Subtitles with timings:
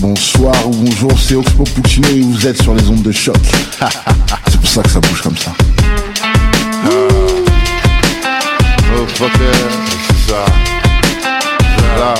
[0.00, 3.36] Bonsoir ou bonjour, c'est Oxpo Puccino et vous êtes sur les ondes de choc.
[4.48, 5.52] c'est pour ça que ça bouge comme ça.
[6.84, 6.98] Oh,
[9.14, 9.52] fucker,
[10.06, 10.44] c'est ça.
[11.98, 12.14] Là.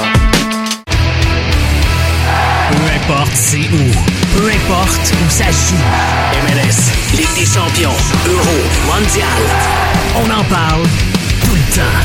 [2.70, 2.76] Peu
[3.12, 3.84] importe c'est où,
[4.36, 5.84] peu importe où ça joue.
[6.44, 6.78] MLS,
[7.16, 7.96] Ligue des champions,
[8.26, 9.42] Euro, Mondial.
[10.16, 10.82] On en parle
[11.44, 12.00] tout le temps.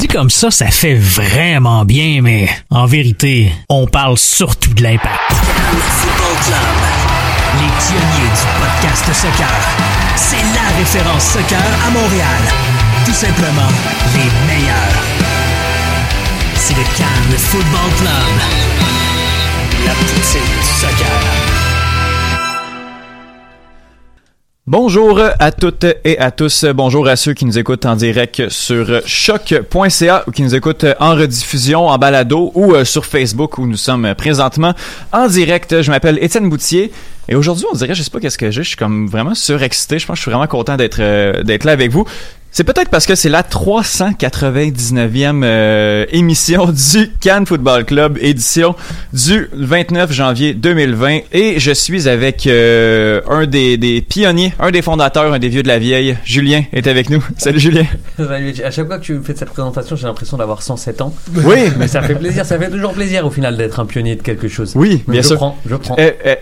[0.00, 5.20] Dit comme ça, ça fait vraiment bien, mais en vérité, on parle surtout de l'impact.
[5.30, 6.80] Football Club,
[7.60, 9.48] les pionniers du podcast soccer.
[10.16, 12.42] C'est la référence soccer à Montréal.
[13.04, 13.68] Tout simplement,
[14.14, 15.02] les meilleurs.
[16.56, 18.34] C'est le Cannes Football Club.
[19.86, 21.63] La poutine du soccer.
[24.66, 26.64] Bonjour à toutes et à tous.
[26.64, 31.14] Bonjour à ceux qui nous écoutent en direct sur choc.ca ou qui nous écoutent en
[31.14, 34.72] rediffusion, en balado ou euh, sur Facebook où nous sommes présentement
[35.12, 35.82] en direct.
[35.82, 36.92] Je m'appelle Étienne Boutier
[37.28, 39.98] et aujourd'hui, on dirait, je sais pas qu'est-ce que j'ai, je suis comme vraiment surexcité.
[39.98, 42.06] Je pense que je suis vraiment content d'être euh, d'être là avec vous.
[42.56, 48.76] C'est peut-être parce que c'est la 399e euh, émission du Cannes Football Club, édition
[49.12, 51.18] du 29 janvier 2020.
[51.32, 55.64] Et je suis avec euh, un des, des, pionniers, un des fondateurs, un des vieux
[55.64, 56.16] de la vieille.
[56.24, 57.24] Julien est avec nous.
[57.38, 57.86] Salut Julien.
[58.16, 58.54] Salut.
[58.64, 61.12] À chaque fois que tu fais cette présentation, j'ai l'impression d'avoir 107 ans.
[61.34, 61.72] Oui.
[61.76, 64.46] Mais ça fait plaisir, ça fait toujours plaisir au final d'être un pionnier de quelque
[64.46, 64.74] chose.
[64.76, 65.36] Oui, bien je sûr.
[65.38, 65.96] Prends, je prends.
[65.98, 66.36] Euh, euh,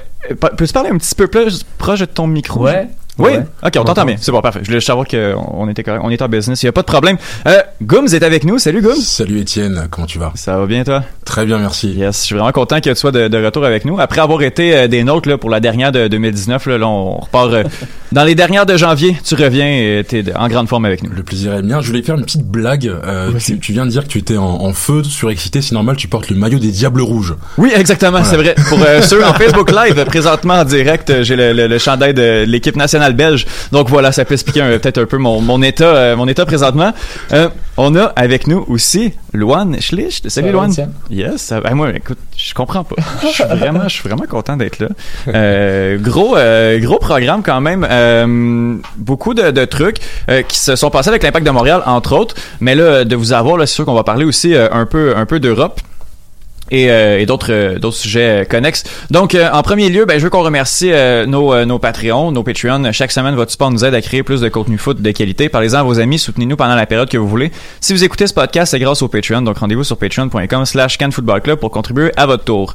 [0.59, 2.65] Peux-tu parler un petit peu plus proche de ton micro?
[2.65, 2.89] Ouais.
[3.19, 3.45] Oui, Ouais.
[3.63, 4.17] ok, on t'entend bien.
[4.19, 4.61] C'est bon, parfait.
[4.63, 6.01] Je voulais savoir qu'on était correct.
[6.03, 7.19] On est en business, il n'y a pas de problème.
[7.47, 8.59] Euh, Gooms est avec nous.
[8.59, 8.97] Salut Gooms.
[9.03, 10.33] Salut Étienne, comment tu vas?
[10.35, 11.03] Ça va bien toi?
[11.27, 11.93] Très bien, merci.
[11.93, 14.01] Yes, je suis vraiment content que tu sois de, de retour avec nous.
[14.01, 17.19] Après avoir été euh, des nôtres là, pour la dernière de 2019, là, là, on
[17.19, 17.65] repart euh,
[18.13, 19.15] dans les dernières de janvier.
[19.25, 21.11] Tu reviens et tu es en grande forme avec nous.
[21.15, 21.81] Le plaisir est le mien.
[21.83, 22.87] Je voulais faire une petite blague.
[22.87, 25.61] Euh, tu, tu viens de dire que tu étais en, en feu, surexcité.
[25.61, 27.35] C'est normal, tu portes le maillot des Diables Rouges.
[27.59, 28.55] Oui, exactement, c'est vrai.
[28.71, 32.75] Pour ceux en Facebook Live, présentement en direct, j'ai le, le, le chandail de l'équipe
[32.77, 33.47] nationale belge.
[33.73, 36.93] Donc voilà, ça peut expliquer peut-être un peu mon, mon état, euh, mon état présentement.
[37.33, 40.29] Euh, on a avec nous aussi Luan Schlicht.
[40.29, 40.71] Salut Luan.
[40.71, 40.93] Étienne?
[41.11, 41.43] Yes.
[41.43, 42.97] Ça, ben, moi, écoute, je comprends pas.
[43.23, 44.89] Je suis vraiment, je suis vraiment content d'être là.
[45.29, 46.37] Euh, gros,
[46.81, 48.81] gros programme quand même.
[48.97, 49.99] Beaucoup de, de trucs
[50.49, 52.35] qui se sont passés avec l'impact de Montréal, entre autres.
[52.61, 55.27] Mais là, de vous avoir, là, c'est sûr qu'on va parler aussi un peu, un
[55.27, 55.81] peu d'Europe
[56.73, 58.83] et, euh, et d'autres euh, d'autres sujets euh, connexes.
[59.11, 60.91] Donc en premier lieu, ben je veux qu'on remercie
[61.27, 62.91] nos nos Patreons, nos Patreons.
[62.93, 65.49] Chaque semaine, votre support nous aide à créer plus de contenu foot de qualité.
[65.49, 67.53] Parlez-en à vos amis, soutenez-nous pendant la période que vous voulez.
[67.81, 69.43] Si vous écoutez ce podcast, c'est grâce au Patreon.
[69.43, 70.99] Donc rendez-vous sur patreon.com/slash
[71.43, 72.75] Club pour contribuer à votre tour.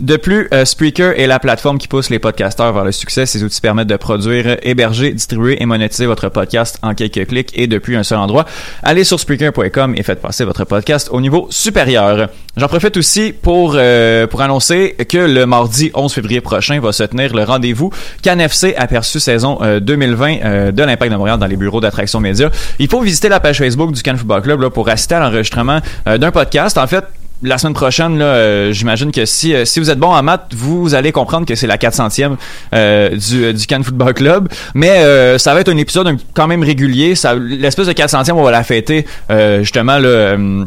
[0.00, 3.26] De plus, Spreaker est la plateforme qui pousse les podcasteurs vers le succès.
[3.26, 7.66] Ces outils permettent de produire, héberger, distribuer et monétiser votre podcast en quelques clics et
[7.66, 8.44] depuis un seul endroit.
[8.82, 12.28] Allez sur Spreaker.com et faites passer votre podcast au niveau supérieur.
[12.56, 17.02] J'en profite aussi pour euh, pour annoncer que le mardi 11 février prochain va se
[17.04, 17.90] tenir le rendez-vous
[18.22, 22.50] CanFC aperçu saison euh, 2020 euh, de l'Impact de Montréal dans les bureaux d'attraction média.
[22.78, 25.80] Il faut visiter la page Facebook du Can Football Club là, pour assister à l'enregistrement
[26.08, 26.78] euh, d'un podcast.
[26.78, 27.04] En fait,
[27.44, 30.52] la semaine prochaine, là, euh, j'imagine que si, euh, si vous êtes bon en maths,
[30.54, 32.36] vous allez comprendre que c'est la 400e
[32.74, 34.48] euh, du, du Football Club.
[34.74, 37.14] Mais euh, ça va être un épisode quand même régulier.
[37.14, 40.64] Ça, l'espèce de 400e, on va la fêter euh, justement euh,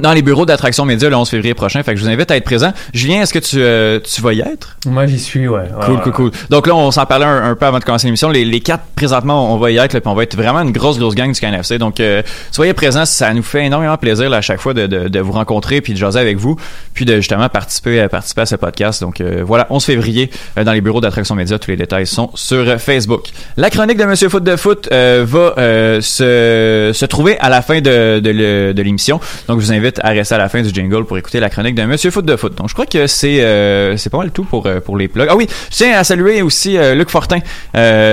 [0.00, 1.82] dans les bureaux d'attraction média le 11 février prochain.
[1.82, 2.72] Fait que je vous invite à être présent.
[2.92, 4.76] Julien, est-ce que tu, euh, tu vas y être?
[4.86, 5.64] Moi, j'y suis, ouais.
[5.84, 6.30] Cool, Ouais, cool, cool.
[6.50, 8.30] Donc là, on s'en parlait un, un peu avant de commencer l'émission.
[8.30, 10.72] Les, les quatre, présentement, on va y être, là, puis on va être vraiment une
[10.72, 11.78] grosse, grosse gang du KNFC.
[11.78, 13.04] Donc, euh, soyez présents.
[13.04, 15.92] Ça nous fait énormément plaisir, là, à chaque fois, de, de, de vous rencontrer, puis
[15.92, 16.56] de jaser avec vous,
[16.94, 19.00] puis de justement participer, à participer à ce podcast.
[19.00, 21.58] Donc, euh, voilà, 11 février, euh, dans les bureaux d'attraction média.
[21.58, 23.28] Tous les détails sont sur euh, Facebook.
[23.56, 27.62] La chronique de Monsieur Foot de Foot euh, va euh, se, se trouver à la
[27.62, 29.20] fin de, de l'émission.
[29.48, 31.74] Donc, je vous invite à rester à la fin du jingle pour écouter la chronique
[31.74, 32.54] de Monsieur Foot de Foot.
[32.56, 35.28] Donc, je crois que c'est euh, c'est pas mal tout pour, euh, pour les plugs.
[35.30, 37.38] Ah oui, je tiens à saluer aussi euh, Luc Fortin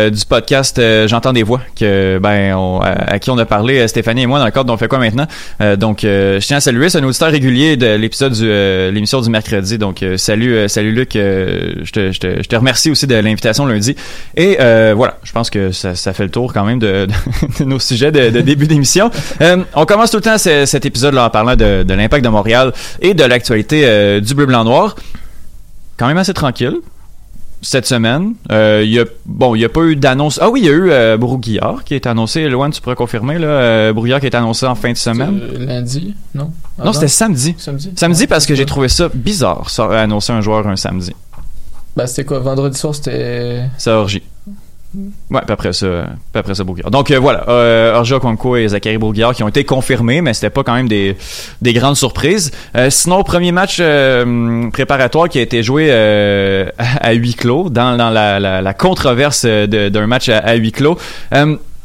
[0.10, 4.39] du podcast J'entends des voix, que ben à, qui on a parlé Stéphanie et moi
[4.39, 5.27] dans le cadre d'On fait quoi maintenant?
[5.77, 8.45] Donc, je tiens à saluer, c'est un auditeur régulier de l'épisode du
[8.94, 9.78] l'émission du mercredi.
[9.78, 11.12] Donc, salut, salut Luc.
[11.13, 13.95] je, te, je, te, je te remercie aussi de l'invitation lundi.
[14.36, 14.57] Et
[14.94, 17.07] voilà, je pense que ça, fait le tour quand même de,
[17.66, 19.10] nos sujets de, de début d'émission.
[19.74, 22.74] On commence tout le temps ce- cet épisode-là en parlant de, de l'impact de Montréal
[23.02, 24.96] et de l'actualité euh, du bleu blanc noir.
[25.98, 26.78] Quand même assez tranquille
[27.62, 28.34] cette semaine.
[28.52, 30.40] Euh, Il y a bon, il y a pas eu d'annonce.
[30.42, 32.48] Ah oui, il y a eu euh, Brouillard qui est annoncé.
[32.48, 33.48] Loin, tu pourrais confirmer là.
[33.48, 35.42] Euh, Brouillard qui est annoncé en fin de semaine.
[35.57, 36.52] Lundi, non?
[36.84, 37.56] Non, c'était samedi.
[37.57, 37.92] Samedi?
[37.96, 41.13] Samedi parce que j'ai trouvé ça bizarre, ça, annoncer un joueur un samedi.
[41.96, 42.40] Bah, c'était quoi?
[42.40, 43.63] Vendredi soir, c'était.
[43.78, 44.22] Ça orgie.
[45.31, 45.88] Ouais, puis après ça,
[46.31, 46.92] puis après ça Bourguillard.
[46.92, 50.50] Donc euh, voilà, euh, Orgie Okonkwo et Zachary Bourguillard qui ont été confirmés, mais c'était
[50.50, 51.15] pas quand même des,
[51.62, 52.51] des grandes surprises.
[52.75, 57.97] Euh, sinon, premier match euh, préparatoire qui a été joué euh, à, huis clos, dans,
[57.97, 60.97] dans la, la, la controverse d'un match à huis clos.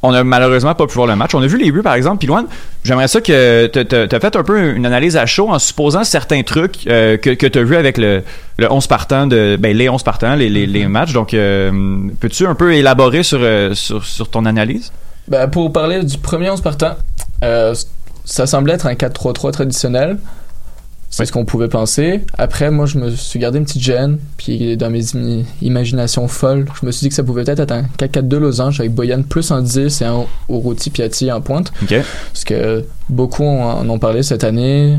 [0.03, 1.35] On a malheureusement pas pu voir le match.
[1.35, 2.19] On a vu les buts, par exemple.
[2.19, 2.47] Puis loin,
[2.85, 6.43] j'aimerais ça que tu as fait un peu une analyse à chaud en supposant certains
[6.43, 8.23] trucs euh, que, que tu as vu avec le,
[8.59, 11.13] le 11 partants de ben, les 11 partants, les, matchs.
[11.13, 11.71] Donc, euh,
[12.19, 14.91] peux-tu un peu élaborer sur, euh, sur, sur ton analyse?
[15.29, 16.97] Bah, pour parler du premier 11 partant,
[18.25, 20.19] ça semblait être un 4-3-3 traditionnel.
[21.13, 22.21] C'est ce qu'on pouvait penser.
[22.39, 24.19] Après, moi, je me suis gardé une petite gêne.
[24.37, 25.03] Puis, dans mes
[25.61, 28.93] imaginations folles, je me suis dit que ça pouvait peut-être être un 4-4-2 losange avec
[28.93, 31.73] Boyan plus en 10 et un Uruti Piatti en pointe.
[32.33, 34.99] Parce que beaucoup en ont parlé cette année.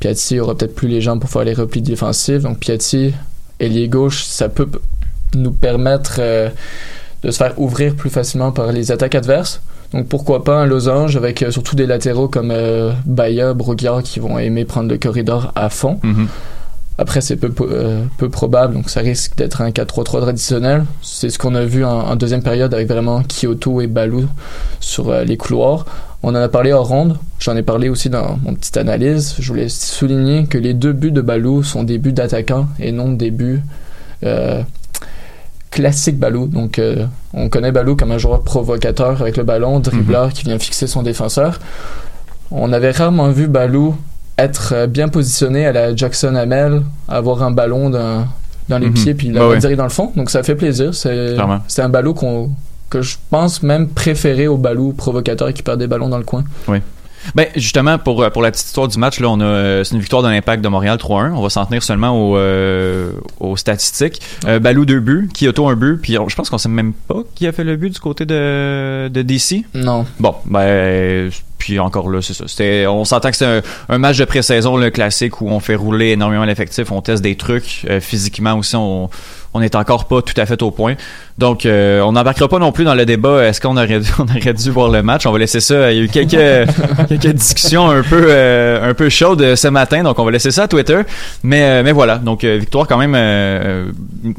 [0.00, 2.42] Piatti aura peut-être plus les jambes pour faire les replis défensifs.
[2.42, 3.12] Donc, Piatti,
[3.60, 4.66] ailier gauche, ça peut
[5.34, 6.48] nous permettre euh,
[7.22, 9.60] de se faire ouvrir plus facilement par les attaques adverses.
[9.92, 13.54] Donc pourquoi pas un losange avec euh, surtout des latéraux comme euh, Baya,
[14.04, 15.98] qui vont aimer prendre le corridor à fond.
[16.02, 16.28] Mhm.
[17.00, 20.84] Après, c'est peu, euh, peu probable, donc ça risque d'être un 4-3-3 traditionnel.
[21.00, 24.26] C'est ce qu'on a vu en, en deuxième période avec vraiment Kyoto et Balou
[24.80, 25.86] sur euh, les couloirs.
[26.22, 29.34] On en a parlé hors ronde, j'en ai parlé aussi dans mon petite analyse.
[29.38, 33.10] Je voulais souligner que les deux buts de Balou sont des buts d'attaquant et non
[33.12, 33.62] des buts
[34.24, 34.62] euh,
[35.80, 36.46] classiques Balou.
[36.46, 40.58] Donc, euh, on connaît Balou comme un joueur provocateur avec le ballon, dribbleur qui vient
[40.58, 41.58] fixer son défenseur.
[42.50, 43.96] On avait rarement vu Balou
[44.38, 48.26] être euh, bien positionné à la Jackson Hamel, avoir un ballon dans,
[48.68, 48.92] dans les Mhm.
[48.94, 49.58] pieds puis Bah ouais.
[49.58, 50.12] direct dans le fond.
[50.16, 50.94] Donc ça fait plaisir.
[50.94, 52.50] C'est un ballot qu'on
[52.90, 56.42] que je pense même préféré au ballot provocateur qui perd des ballons dans le coin.
[56.66, 56.78] Oui.
[57.34, 60.00] Ben justement pour pour la petite histoire du match là, on a euh, c'est une
[60.00, 61.32] victoire de l'Impact de Montréal 3-1.
[61.32, 64.20] On va s'en tenir seulement aux, euh, aux statistiques.
[64.46, 67.22] Euh, Balou deux buts, Kyoto un but, puis on- je pense qu'on sait même pas
[67.34, 69.64] qui a fait le but du côté de de DC.
[69.74, 70.06] Non.
[70.18, 72.44] Bon, ben puis encore là, c'est ça.
[72.46, 75.74] C'était on s'entend que c'est un, un match de pré-saison le classique où on fait
[75.74, 79.10] rouler énormément l'effectif, on teste des trucs Euh, physiquement aussi on
[79.52, 80.94] on est encore pas tout à fait au point.
[81.38, 83.44] Donc, euh, on n'embarquera pas non plus dans le débat.
[83.46, 85.26] Est-ce qu'on aurait, dû- on aurait dû voir le match?
[85.26, 85.90] On va laisser ça.
[85.92, 86.70] Il y a eu quelques,
[87.08, 90.02] quelques discussions un peu, euh, un peu chaudes euh, ce matin.
[90.04, 91.00] Donc, on va laisser ça à Twitter.
[91.42, 92.18] Mais, euh, mais voilà.
[92.18, 93.14] Donc, euh, victoire quand même.
[93.16, 93.86] euh,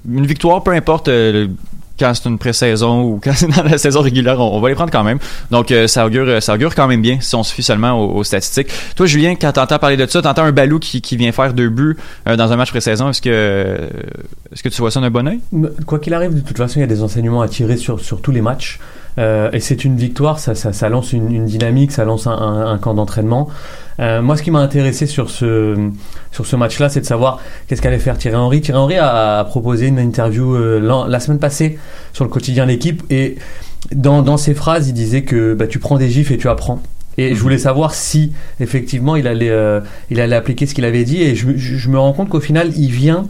[0.09, 1.09] une victoire, peu importe.
[2.01, 4.75] Euh, quand c'est une pré-saison ou quand c'est dans la saison régulière, on, va les
[4.75, 5.19] prendre quand même.
[5.49, 8.23] Donc euh, ça augure ça augure quand même bien si on se fie seulement aux,
[8.23, 8.69] statistiques.
[8.95, 11.69] Toi Julien, quand t'entends parler de ça, t'entends un Balou qui, qui vient faire deux
[11.69, 13.89] buts euh, dans un match pré-saison, est-ce que
[14.51, 15.39] est-ce que tu vois ça d'un bon oeil
[15.85, 18.21] Quoi qu'il arrive, de toute façon, il y a des enseignements à tirer sur, sur
[18.21, 18.79] tous les matchs.
[19.17, 22.93] Euh, et c'est une victoire, ça, ça, ça lance une, dynamique, ça lance un camp
[22.93, 23.49] d'entraînement.
[23.99, 25.89] Euh, moi, ce qui m'a intéressé sur ce,
[26.31, 28.61] sur ce match-là, c'est de savoir qu'est-ce qu'allait faire Thierry Henry.
[28.61, 31.77] Thierry Henry a, a proposé une interview euh, la semaine passée
[32.13, 33.35] sur le quotidien l'équipe et
[33.91, 36.81] dans, dans ses phrases, il disait que bah, tu prends des gifs et tu apprends.
[37.17, 38.31] Et je voulais savoir si
[38.61, 41.21] effectivement il allait, euh, il allait appliquer ce qu'il avait dit.
[41.21, 43.25] Et je, je- je me rends compte qu'au final, il vient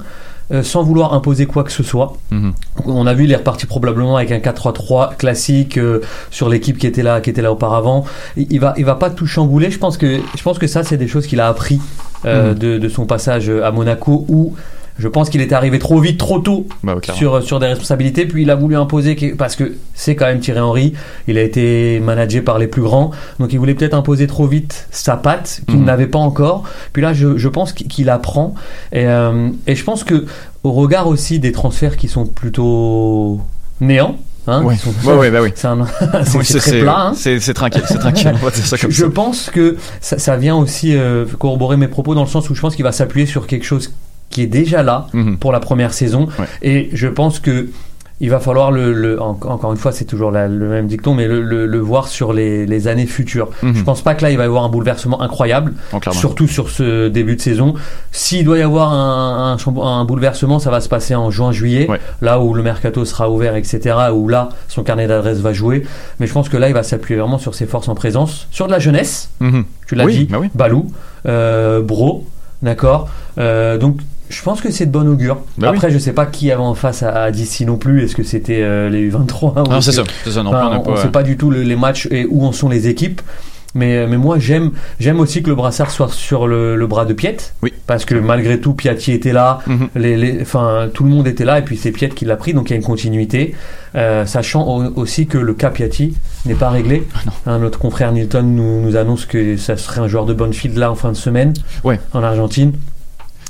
[0.52, 2.14] euh, sans vouloir imposer quoi que ce soit.
[2.32, 2.54] Mhm.
[2.86, 6.88] On a vu, il est reparti probablement avec un 4-3-3 classique euh, sur l'équipe qui
[6.88, 8.06] était là, qui était là auparavant.
[8.38, 9.72] Il, il va, il va pas tout chambouler.
[9.72, 11.80] Je pense que, je pense que ça, c'est des choses qu'il a appris
[12.26, 12.60] euh, Mhm.
[12.60, 14.54] de, de son passage à Monaco où
[15.00, 18.26] je pense qu'il était arrivé trop vite, trop tôt Bah sur, sur des responsabilités.
[18.26, 20.94] Puis il a voulu imposer, parce que c'est quand même Thierry Henry,
[21.28, 23.12] il a été managé par les plus grands.
[23.40, 25.86] Donc il voulait peut-être imposer trop vite sa patte qu'il Mhm.
[25.86, 26.64] n'avait pas encore.
[26.94, 28.54] Puis là, je, je pense qu'il apprend.
[28.92, 30.26] Et, euh, et je pense que
[30.64, 33.40] au regard aussi des transferts qui sont plutôt
[33.80, 34.16] néants.
[34.48, 35.52] Hein, sont- Ouais, ouais, bah oui.
[35.54, 35.80] C'est un-
[36.36, 37.08] Oui, très plat.
[37.10, 37.14] hein.
[37.16, 38.34] C'est tranquille, c'est tranquille.
[38.64, 39.10] Ça Je, comme je ça.
[39.12, 42.62] pense que ça, ça vient aussi euh, corroborer mes propos dans le sens où je
[42.62, 43.94] pense qu'il va s'appuyer sur quelque chose
[44.32, 45.38] qui est déjà là Mhm.
[45.38, 46.28] pour la première saison.
[46.40, 46.46] Ouais.
[46.62, 47.68] Et je pense que
[48.24, 51.16] il va falloir le, le- en- encore une fois, c'est toujours la- le même dicton,
[51.16, 53.50] mais le, le- le voir sur les, les années futures.
[53.64, 53.74] Mhm.
[53.74, 55.74] Je pense pas que là il va y avoir un bouleversement incroyable,
[56.12, 57.74] surtout sur ce début de saison.
[58.12, 62.00] S'il doit y avoir un, un, bouleversement, ça va se passer en juin-juillet, Ouais.
[62.22, 63.96] là où le mercato sera ouvert, etc.
[64.14, 65.84] Où là son carnet d'adresse va jouer.
[66.20, 68.68] Mais je pense que là il va s'appuyer vraiment sur ses forces en présence, sur
[68.68, 69.32] de la jeunesse.
[69.40, 69.64] Mhm.
[69.88, 70.50] Tu l'as Oui, dit, bah oui.
[70.54, 70.92] Balou,
[71.26, 72.28] euh, Bro,
[72.62, 73.10] d'accord.
[73.40, 73.98] Euh, donc
[74.32, 75.36] je pense que c'est de bon augure.
[75.58, 75.76] Bah oui.
[75.78, 78.04] Après, je sais pas qui avait en face à, à DC non plus.
[78.04, 80.04] Est-ce que c'était euh, les U23 ou Non, c'est ça.
[80.26, 82.46] Ça, non Enfin, plus, on pas- sait pas du tout le- les matchs et où
[82.46, 83.22] en sont les équipes.
[83.74, 87.14] Mais, mais moi, j'aime, j'aime aussi que le brassard soit sur le, le bras de
[87.14, 87.38] Piet.
[87.64, 87.72] Oui.
[87.88, 89.60] Parce que malgré tout, Piatti était là.
[89.66, 89.88] Mhm.
[89.96, 91.60] Les, les- enfin, tout le monde était là.
[91.60, 92.54] Et puis c'est Piet qui l'a pris.
[92.54, 93.56] Donc il y a une continuité.
[93.96, 97.08] Euh, sachant au- aussi que le cas Piatti n'est pas réglé.
[97.16, 100.52] Ah Hein, notre confrère Nilton nous, nous annonce que ça serait un joueur de bonne
[100.54, 101.54] field là en fin de semaine.
[101.86, 101.98] Ouais.
[102.14, 102.74] En Argentine.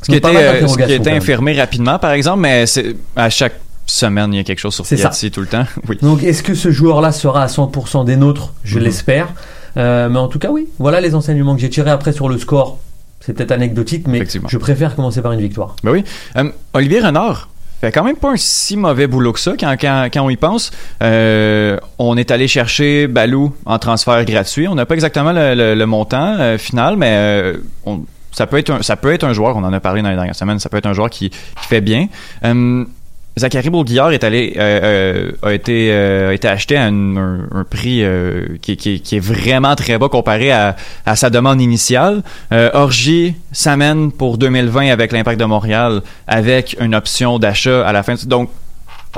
[0.01, 2.65] Ce qui mal euh, ce qui infirmé rapidement, par exemple, mais
[3.15, 3.53] à chaque
[3.86, 4.86] semaine, il y a quelque chose sur.
[4.86, 5.65] Piatti tout le temps.
[5.89, 5.98] Oui.
[6.01, 8.53] Donc est-ce que ce joueur-là sera à 100% des nôtres?
[8.63, 8.84] Je Mhm.
[8.86, 9.27] l'espère.
[9.77, 10.67] Euh, mais en tout cas, oui.
[10.79, 12.79] Voilà les enseignements que j'ai tirés après sur le score.
[13.20, 15.75] C'est peut-être anecdotique, mais je préfère commencer par une victoire.
[15.84, 16.03] Ben oui.
[16.38, 20.08] Euh, Olivier Renard fait quand même pas un si mauvais boulot que ça quand, quand,
[20.12, 20.72] quand on y pense.
[21.03, 24.67] Euh, on est allé chercher Balou en transfert gratuit.
[24.67, 27.53] On n'a pas exactement le, le- le montant final, mais
[27.86, 30.09] on- ça, peut être un, ça peut être un joueur, on en a parlé dans
[30.09, 32.07] les dernières semaines, ça peut être un joueur qui, qui fait bien.
[32.43, 32.85] Euh,
[33.39, 38.03] Zachary Bourguillard est allé, euh, euh, a, été, a été acheté à un, prix
[38.61, 42.23] qui, qui- est vraiment très bas comparé à, à sa demande initiale.
[42.51, 48.15] Orgy s'amène pour 2020 avec l'Impact de Montréal avec une option d'achat à la fin.
[48.25, 48.50] Donc,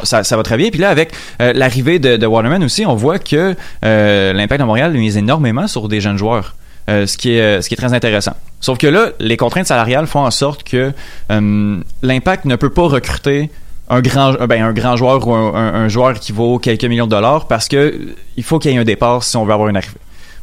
[0.04, 0.70] ça, ça va très bien.
[0.70, 5.66] Puis là, avec l'arrivée de, Waterman aussi, on voit que l'Impact de Montréal mise énormément
[5.66, 6.56] sur des jeunes joueurs.
[6.88, 8.36] Ce, qui est, ce qui est très intéressant.
[8.64, 10.94] Sauf que là, les contraintes salariales font en sorte que
[11.32, 13.52] euh, l'Impact ne peut pas recruter
[13.90, 17.12] un grand, euh, ben, un grand joueur ou un, joueur qui vaut quelques millions de
[17.12, 19.68] dollars parce que euh, il faut qu'il y ait un départ si on veut avoir
[19.68, 20.00] une arrivée.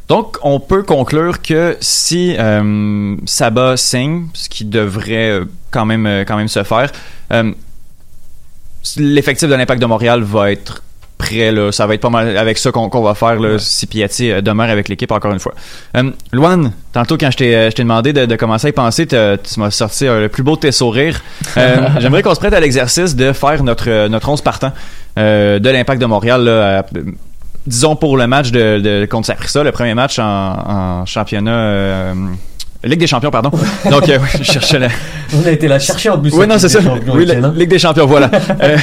[0.07, 6.37] Donc, on peut conclure que si euh, Saba signe, ce qui devrait quand même, quand
[6.37, 6.91] même se faire,
[8.97, 10.83] l'effectif de l'Impact de Montréal va être
[11.51, 11.71] Là.
[11.71, 14.69] Ça va être pas mal avec ça qu'on va faire là, si Piatti euh, demeure
[14.69, 15.53] avec l'équipe encore une fois.
[15.95, 19.15] Euh, Luan, tantôt quand je t'ai euh, demandé de, de commencer à y penser, tu
[19.59, 21.21] m'as sorti euh, le plus beau de tes sourires.
[21.57, 24.71] Euh, J'aimerais qu'on se prête à l'exercice de faire notre, notre 11 partant
[25.17, 26.43] de l'Impact de Montréal.
[26.43, 26.85] là, à-
[27.67, 32.13] disons pour le match de, de contre Saprissa, le premier match en, en championnat.
[32.83, 33.51] Ligue des champions, pardon.
[33.91, 34.87] Donc, euh, oui, je cherchais la,
[35.35, 36.33] On a été la chercher en plus.
[36.33, 36.79] oui, non, c'est ça.
[36.79, 37.53] Ligue des Champions, Oui, la Étienne.
[37.55, 38.29] Ligue des champions, voilà.
[38.61, 38.77] Euh,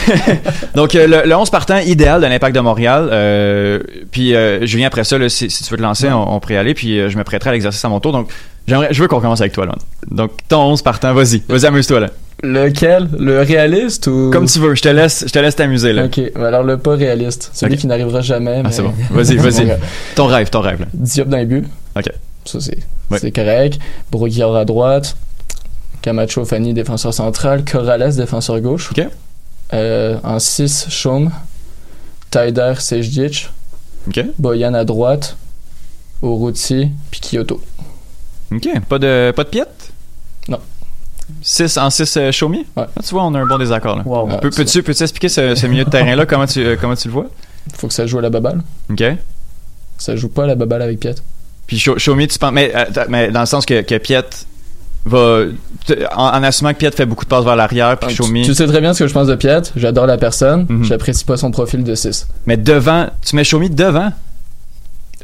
[0.75, 3.09] donc, euh, le, le 11 partant idéal de l'Impact de Montréal.
[3.13, 6.41] euh, puis, euh, Julien, après ça, là, si, si tu veux te lancer, on, on
[6.41, 6.75] pourrait y aller.
[6.75, 8.13] Puis, je me prêterai à l'exercice à mon tour.
[8.13, 8.29] Donc,
[8.67, 9.75] j'aimerais, je veux qu'on commence avec toi, là.
[10.11, 11.43] Donc, ton 11 partant, vas-y.
[11.49, 12.09] Vas-y, amuse-toi, là.
[12.45, 13.09] Lequel?
[13.19, 14.31] Le réaliste ou?
[14.33, 14.75] Comme tu veux.
[14.77, 16.05] Je te laisse, je te laisse t'amuser, là.
[16.05, 17.51] Ok, alors le pas réaliste.
[17.53, 17.81] Celui Ok.
[17.81, 18.63] qui n'arrivera jamais.
[18.65, 18.95] Ah, c'est bon.
[19.11, 19.77] Vas-y, vas-y.
[20.15, 20.87] Ton rêve, ton rêve, là.
[20.95, 21.65] Diop dans les buts.
[21.97, 22.05] OK.
[22.49, 22.79] Ça, c'est
[23.11, 23.31] Ouais.
[23.31, 23.79] correct.
[24.11, 25.17] Broguillard à droite.
[26.03, 27.65] Camacho Fanny, défenseur central.
[27.65, 28.91] Corrales, défenseur gauche.
[28.93, 29.07] OK.
[29.75, 31.31] Euh, en 6, Chaume.
[32.31, 33.51] Taider, Sejdic.
[34.07, 34.25] OK.
[34.39, 35.37] Boyan à droite.
[36.23, 37.61] Oruti, puis Kyoto.
[38.53, 38.69] OK.
[38.89, 39.91] Pas de, pas de piette?
[40.49, 40.59] Non.
[41.43, 42.31] 6 en 6 euh?
[42.49, 42.65] Ouais.
[42.77, 44.03] Ah, tu vois, on a un bon désaccord, là.
[44.07, 44.39] Wow.
[44.41, 46.27] Peux- c'est Peux-tu, expliquer ce, ce milieu de terrain-là?
[46.27, 47.27] Comment tu, euh, comment tu le vois?
[47.75, 48.63] Faut que ça joue à la baballe.
[48.91, 49.03] OK.
[49.99, 51.17] Ça joue pas à la baballe avec Piet.
[51.69, 52.53] Puis show, show me, tu penses.
[52.53, 54.25] Mais, attends, mais dans le sens que, que Piet
[55.05, 55.43] va.
[56.17, 58.55] En, en assumant que Piet fait beaucoup de passes vers l'arrière, puis Ah, tu, tu
[58.55, 59.63] sais très bien ce que je pense de Piet.
[59.77, 60.67] J'adore la personne.
[60.69, 60.85] Mhm.
[60.85, 62.27] J'apprécie pas son profil de 6.
[62.47, 63.07] Mais devant.
[63.25, 64.13] Tu mets me devant?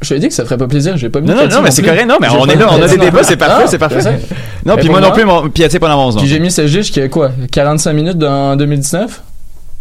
[0.03, 0.97] Je t'ai dit que ça ferait pas plaisir.
[0.97, 2.07] J'ai pas mis Non, non, non, mais c'est correct.
[2.07, 4.21] Non, mais on est là, on a des débats, c'est parfait, c'est parfait.
[4.67, 6.17] Non, puis moi non plus, mon dans mon 11.
[6.19, 9.23] Puis j'ai mis Sejic qui a quoi 45 minutes dans 2019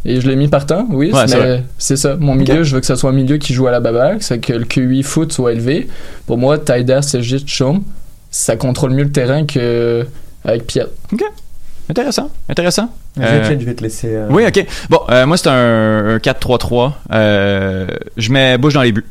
[0.05, 2.15] et je l'ai mis partant, oui, Ouais, c'est mais c'est ça.
[2.19, 2.63] Mon milieu, Ok.
[2.63, 4.65] je veux que ça soit un milieu qui joue à la baballe, c'est que le
[4.65, 5.87] QI foot soit élevé.
[6.27, 7.83] Pour moi, Taider, Sejic, Chaume,
[8.31, 10.05] ça contrôle mieux le terrain que
[10.43, 10.85] avec Piet.
[11.89, 12.89] Intéressant, intéressant.
[13.19, 14.07] Euh, Étienne, je vais te laisser.
[14.15, 14.65] euh, Oui, ok.
[14.89, 16.93] Bon, euh, moi, c'est un, un 4-3-3.
[17.11, 19.05] Euh, je mets Bush dans les buts.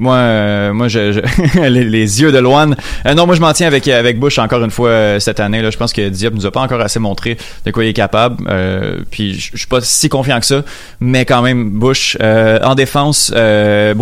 [0.00, 2.70] Moi, euh, moi, je, je- les, yeux de Loan.
[3.06, 5.60] Euh, non, moi, je m'en tiens avec avec Bush encore une fois euh, cette année.
[5.60, 7.92] Là, je pense que Diop nous a pas encore assez montré de quoi il est
[7.92, 8.42] capable.
[8.48, 10.62] Euh, puis, je suis pas si confiant que ça,
[11.00, 13.94] mais quand même, Bush euh, en défense, euh,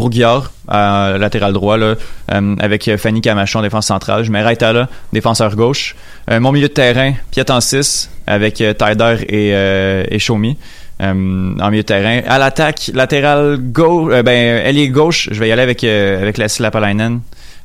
[0.69, 1.95] à latéral droit là,
[2.29, 4.23] avec Fanny Camacho en défense centrale.
[4.23, 5.97] Je mets Raitala, défenseur gauche.
[6.31, 10.57] Mon milieu de terrain, Piet en 6 avec Tyder et et Shomi.
[11.01, 12.23] Euh, en milieu de terrain.
[12.27, 16.63] À l'attaque, latéral gauche, euh, ben, gauche, je vais y aller avec, euh, avec Lassie
[16.63, 17.21] Lapalainen.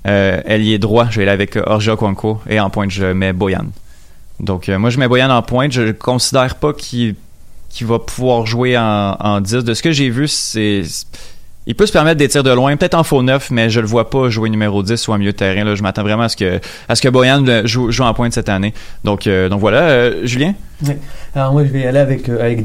[0.05, 2.41] Euh, ailier droit, je vais y aller avec euh, Orja Kwanko.
[2.47, 3.65] Et en pointe, je mets Boyan.
[4.39, 5.71] Donc, moi, je mets Boyan en pointe.
[5.71, 7.15] Je considère pas qu'il
[7.81, 9.63] va pouvoir jouer en, en 10.
[9.63, 10.83] De ce que j'ai vu, c'est...
[11.65, 13.87] Il peut se permettre des tirs de loin, peut-être en faux neuf, mais je le
[13.87, 15.63] vois pas jouer numéro 10 ou en milieu de terrain.
[15.63, 15.75] Là.
[15.75, 16.59] Je m'attends vraiment à ce que,
[16.89, 18.73] à ce que Boyan joue, joue en pointe cette année.
[19.05, 20.25] Donc, donc voilà.
[20.25, 20.55] Julien?
[21.35, 22.63] Alors moi je vais y aller avec euh, avec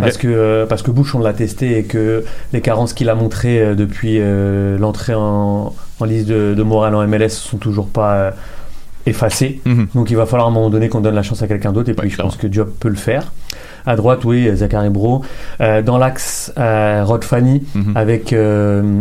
[0.00, 0.22] parce Ok.
[0.22, 3.60] que euh, parce que Bush on l'a testé et que les carences qu'il a montrées
[3.60, 8.14] euh, depuis euh, l'entrée en, en liste de, de morale en MLS sont toujours pas
[8.14, 8.30] euh,
[9.06, 9.60] effacées.
[9.64, 9.88] Mhm.
[9.94, 11.90] Donc il va falloir à un moment donné qu'on donne la chance à quelqu'un d'autre
[11.90, 13.32] et puis je pense que Diop peut le faire.
[13.86, 15.22] À droite oui Zachary Bro.
[15.60, 17.96] Euh, dans l'axe euh, Rod Fanny Mhm.
[17.96, 19.00] avec euh,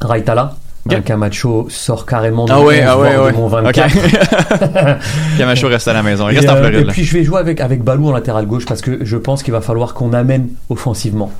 [0.00, 0.56] Raitala.
[0.90, 3.32] Un Camacho sort carrément de, Ah mon ouais, 11, ah ouais, voire de ouais.
[3.32, 3.76] mon Ok.
[3.76, 4.98] 24.
[5.38, 6.28] Camacho reste à la maison.
[6.28, 6.80] Il Et, reste en euh, Floride.
[6.88, 9.42] Et puis je vais jouer avec, avec Balou en latéral gauche parce que je pense
[9.42, 11.30] qu'il va falloir qu'on amène offensivement.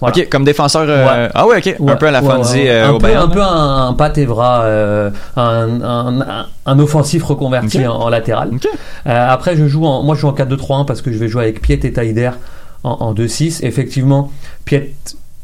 [0.00, 0.16] Voilà.
[0.16, 0.84] Ok, comme défenseur.
[0.88, 1.30] euh, Ouais.
[1.34, 1.76] Ah ouais, ok.
[1.78, 2.68] un Ouais, peu à la Fonzie ouais.
[2.70, 3.24] euh, un, au peu, Bayern.
[3.24, 7.86] un peu un, un Pat Evra, euh, un, un, un- un offensif reconverti Ok.
[7.90, 8.50] en, en latéral.
[9.04, 11.60] Après, je joue en, moi je joue en 4-2-3-1 parce que je vais jouer avec
[11.60, 12.30] Piet et Taider
[12.82, 13.64] en, en 2-6.
[13.64, 14.30] Effectivement,
[14.64, 14.94] Piet,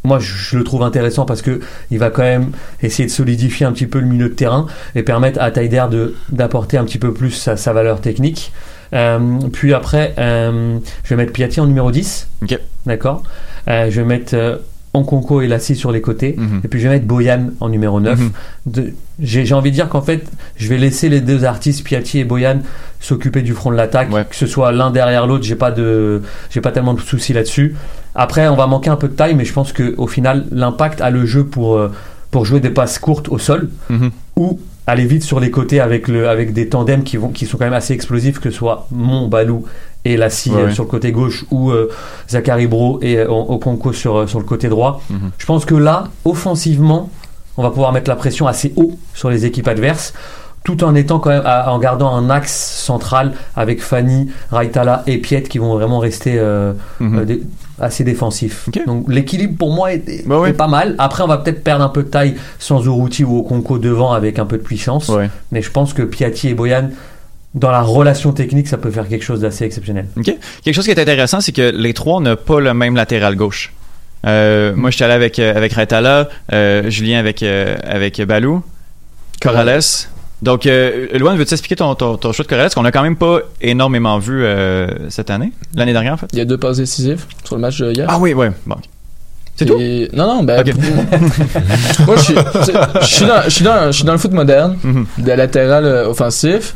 [0.04, 2.52] moi je, le trouve intéressant parce que il va quand même
[2.83, 6.14] essayer de solidifier un petit peu le milieu de terrain et permettre à Taider de
[6.30, 8.52] d'apporter un petit peu plus sa, sa valeur technique.
[8.92, 12.28] Euh, puis après, euh, je vais mettre Piatti en numéro 10.
[12.42, 12.59] Ok.
[12.87, 13.23] D'accord.
[13.69, 14.57] Euh, je vais mettre euh,
[14.95, 16.35] Nkonko et Lassie sur les côtés.
[16.37, 16.62] Mhm.
[16.64, 18.19] Et puis je vais mettre Boyan en numéro 9.
[18.19, 18.92] Mhm.
[19.21, 20.25] J'ai envie de dire qu'en fait,
[20.57, 22.61] je vais laisser les deux artistes, Piatti et Boyan,
[23.00, 24.12] s'occuper du front de l'attaque.
[24.12, 24.25] Ouais.
[24.28, 27.75] Que ce soit l'un derrière l'autre, j'ai pas de, j'ai pas tellement de soucis là-dessus.
[28.14, 31.00] Après, on va manquer un peu de taille, mais je pense que au final, l'impact
[31.00, 31.90] a le jeu pour, euh,
[32.30, 34.11] pour jouer des passes courtes au sol Mhm.
[34.37, 37.57] ou aller vite sur les côtés avec, le, avec des tandems qui, vont, qui sont
[37.59, 39.64] quand même assez explosifs, que ce soit Mon, Balou
[40.04, 40.73] et Lassie Ouais, euh, ouais.
[40.75, 41.88] sur le côté gauche ou euh,
[42.28, 45.01] Zachary Bro et euh, Okonko sur, sur le côté droit.
[45.11, 45.31] Mhm.
[45.38, 47.11] Je pense que là, offensivement,
[47.57, 50.12] on va pouvoir mettre la pression assez haut sur les équipes adverses
[50.64, 55.42] tout en étant quand même en gardant un axe central avec Fanny, Raitala et Piet
[55.42, 57.18] qui vont vraiment rester euh, Mhm.
[57.31, 57.37] euh,
[57.81, 58.68] assez défensifs.
[58.87, 60.51] Donc l'équilibre pour moi est, est- Bah ouais.
[60.51, 60.94] est pas mal.
[60.99, 64.38] Après on va peut-être perdre un peu de taille sans Uruti ou Okonko devant avec
[64.38, 65.09] un peu de puissance.
[65.09, 65.31] Ouais.
[65.51, 66.90] Mais je pense que Piatti et Boyan
[67.55, 70.07] dans la relation technique ça peut faire quelque chose d'assez exceptionnel.
[70.62, 73.73] Quelque chose qui est intéressant, c'est que les trois n'ont pas le même latéral gauche.
[74.27, 78.62] Euh, moi, je suis allé avec, avec Raitala, euh, Julien avec, avec Balou,
[79.40, 79.81] Corrales.
[80.42, 83.16] Donc, euh, Loan, veux-tu expliquer ton, ton, ton choix de Corrales qu'on a quand même
[83.16, 86.29] pas énormément vu euh, cette année, l'année dernière en fait?
[86.33, 88.07] Il y a deux passes décisives sur le match de hier.
[88.09, 88.46] Ah oui, oui.
[88.66, 88.76] Bon.
[89.57, 89.76] C'est tout?
[89.79, 90.64] Et- Non, non, ben.
[92.07, 92.72] Moi, je suis, je
[93.26, 95.07] dans, je suis dans, je suis dans le foot moderne, Mhm.
[95.18, 96.74] de latéral euh, offensif.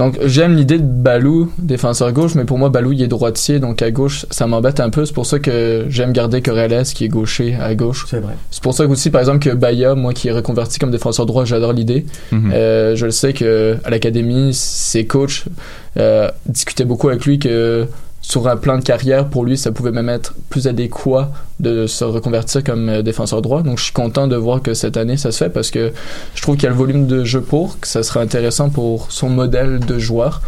[0.00, 3.82] Donc, j'aime l'idée de Balou, défenseur gauche, mais pour moi, Balou, il est droitier, donc
[3.82, 5.04] à gauche, ça m'embête un peu.
[5.04, 8.06] C'est pour ça que j'aime garder Corrales, qui est gaucher, à gauche.
[8.08, 8.32] C'est vrai.
[8.50, 11.26] C'est pour ça que aussi, par exemple, que Baya, moi qui est reconverti comme défenseur
[11.26, 12.06] droit, j'adore l'idée.
[12.32, 12.50] Mhm.
[12.50, 15.44] Euh, je le sais que à l'académie, ses coachs
[15.98, 17.86] euh, discutaient beaucoup avec lui que
[18.30, 22.04] sur un plan de carrière, pour lui, ça pouvait même être plus adéquat de se
[22.04, 23.62] reconvertir comme euh, défenseur droit.
[23.62, 25.92] Donc, je suis content de voir que cette année, ça se fait parce que
[26.36, 29.10] je trouve qu'il y a le volume de jeu pour, que ça serait intéressant pour
[29.10, 30.42] son modèle de joueur.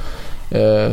[0.55, 0.93] Euh,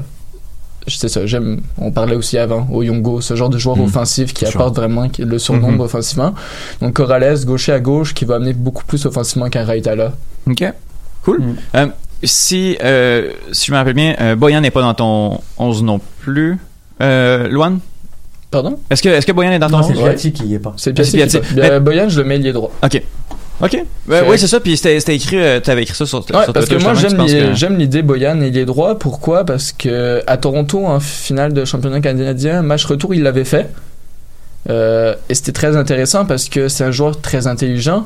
[0.88, 1.62] c'est ça, j'aime.
[1.78, 3.84] On parlait aussi avant au Yongo, ce genre de joueur Mhm.
[3.86, 4.60] offensif qui sûr.
[4.60, 5.82] apporte vraiment le surnombre Mhm.
[5.82, 6.34] offensivement.
[6.82, 10.13] Donc Corrales, gaucher à gauche, qui va amener beaucoup plus offensivement qu'un Raitala.
[10.47, 10.63] OK.
[11.23, 11.39] Cool.
[11.41, 11.56] Mm.
[11.75, 11.88] Euh,
[12.23, 15.99] si, euh, si je me rappelle bien, euh, Boyan n'est pas dans ton 11 non
[16.21, 16.58] plus.
[17.01, 17.79] Euh, Loan?
[18.51, 18.79] Pardon?
[18.89, 20.03] Est-ce que, est-ce que Boyan est dans ton Non, c'est 11?
[20.03, 20.73] Piatti qui y est pas.
[20.77, 21.12] C'est Ah, Piatti.
[21.17, 21.39] Piatti.
[21.41, 22.71] qui- Mais- Euh, Boyan, je le mets ailier droit.
[22.83, 23.01] OK.
[23.62, 23.73] OK.
[24.07, 24.59] Ouais, oui, c'est ça.
[24.59, 27.39] Puis c'était écrit, euh, t'avais écrit ça sur, Ouais, sur parce que moi j'aime l'idée-
[27.49, 28.97] que- j'aime l'idée Boyan ailier droit.
[28.97, 29.43] Pourquoi?
[29.43, 33.67] Parce que à Toronto en finale de championnat canadien, match retour, il l'avait fait.
[34.69, 38.06] Euh, et c'était très intéressant parce que c'est un joueur très intelligent.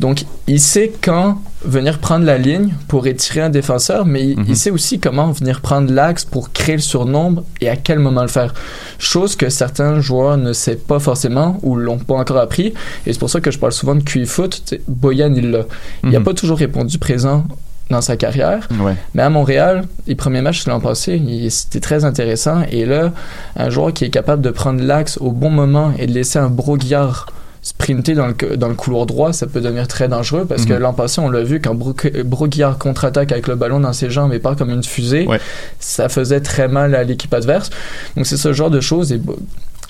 [0.00, 4.44] Donc, il sait quand venir prendre la ligne pour étirer un défenseur, mais il, Mhm.
[4.48, 8.22] il sait aussi comment venir prendre l'axe pour créer le surnombre et à quel moment
[8.22, 8.52] le faire.
[8.98, 12.74] Chose que certains joueurs ne savent pas forcément ou l'ont pas encore appris.
[13.06, 14.74] Et c'est pour ça que je parle souvent de QI foot.
[14.86, 15.62] Boyan, il l'a.
[16.04, 16.24] Il n'a Mhm.
[16.24, 17.44] pas toujours répondu présent
[17.90, 18.68] dans sa carrière.
[18.80, 18.94] Ouais.
[19.14, 21.20] Mais à Montréal, les premiers matchs l'an passé,
[21.50, 22.62] c'était très intéressant.
[22.70, 23.12] Et là,
[23.56, 26.48] un joueur qui est capable de prendre l'axe au bon moment et de laisser un
[26.50, 27.26] broguillard
[27.62, 30.78] sprinter dans le, dans le couloir droit, ça peut devenir très dangereux parce que Mhm.
[30.80, 34.32] l'an passé, on l'a vu, quand Bro- Broguillard contre-attaque avec le ballon dans ses jambes
[34.32, 35.40] et part comme une fusée, Ouais.
[35.80, 37.70] ça faisait très mal à l'équipe adverse.
[38.16, 39.20] Donc c'est ce genre de choses et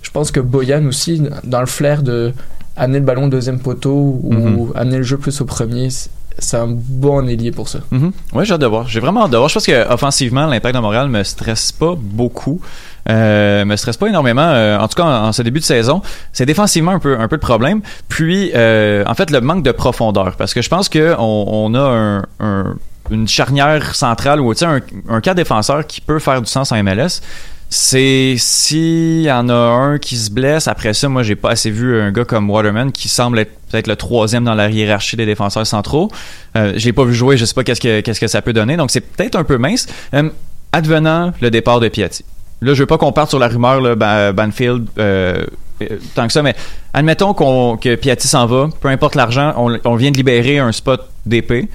[0.02, 2.32] je pense que Boyan aussi, dans le flair de
[2.76, 4.72] amener le ballon au deuxième poteau ou Mhm.
[4.74, 5.88] amener le jeu plus au premier,
[6.38, 7.80] c'est- un bon ailier pour ça.
[7.90, 8.12] Mhm.
[8.32, 8.86] Ouais, j'ai hâte de voir.
[8.88, 9.48] J'ai vraiment hâte de voir.
[9.48, 12.60] Je pense que offensivement, l'impact de Montréal me stresse pas beaucoup.
[13.08, 14.42] Euh, me stresse pas énormément.
[14.42, 17.36] euh, en tout cas, en, ce début de saison, c'est défensivement un peu un peu
[17.36, 17.80] de problème.
[18.08, 21.80] Puis, euh, en fait, le manque de profondeur, parce que je pense que on, a
[21.80, 22.74] un, un-
[23.10, 27.22] une charnière centrale ou un, un cas défenseur qui peut faire du sens en MLS.
[27.70, 31.70] C'est s'il y en a un qui se blesse, après ça, moi j'ai pas assez
[31.70, 35.26] vu un gars comme Waterman qui semble être peut-être le troisième dans la hiérarchie des
[35.26, 36.10] défenseurs centraux.
[36.56, 38.76] Euh, j'ai pas vu jouer, je sais pas qu'est-ce que qu'est-ce que ça peut donner.
[38.76, 39.86] Donc c'est peut-être un peu mince.
[40.14, 40.30] Euh,
[40.72, 42.24] advenant le départ de Piatti.
[42.60, 43.96] Là, je veux pas qu'on parte sur la rumeur
[44.34, 45.44] Banfield euh,
[45.82, 46.56] euh, tant que ça, mais
[46.92, 51.08] admettons qu'on que Piatti s'en va, peu importe l'argent, on, vient de libérer un spot
[51.24, 51.68] d'épée.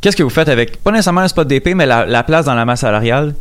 [0.00, 2.54] Qu'est-ce que vous faites avec pas nécessairement un spot d'épée, mais la, la place dans
[2.54, 3.34] la masse salariale?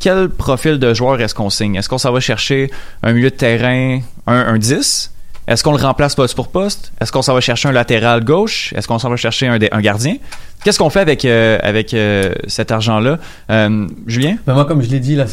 [0.00, 1.76] Quel profil de joueur est-ce qu'on signe?
[1.76, 2.70] Est-ce qu'on s'en va chercher
[3.02, 5.13] un milieu de terrain, un 10?
[5.46, 6.92] Est-ce qu'on le remplace poste pour poste?
[7.00, 8.72] Est-ce qu'on s'en va chercher un latéral gauche?
[8.76, 10.16] Est-ce qu'on s'en va chercher un, gardien?
[10.64, 13.18] Qu'est-ce qu'on fait avec, euh, avec euh, cet argent-là?
[13.50, 14.36] Euh, Julien?
[14.46, 15.26] Ben moi, comme je l'ai dit, là,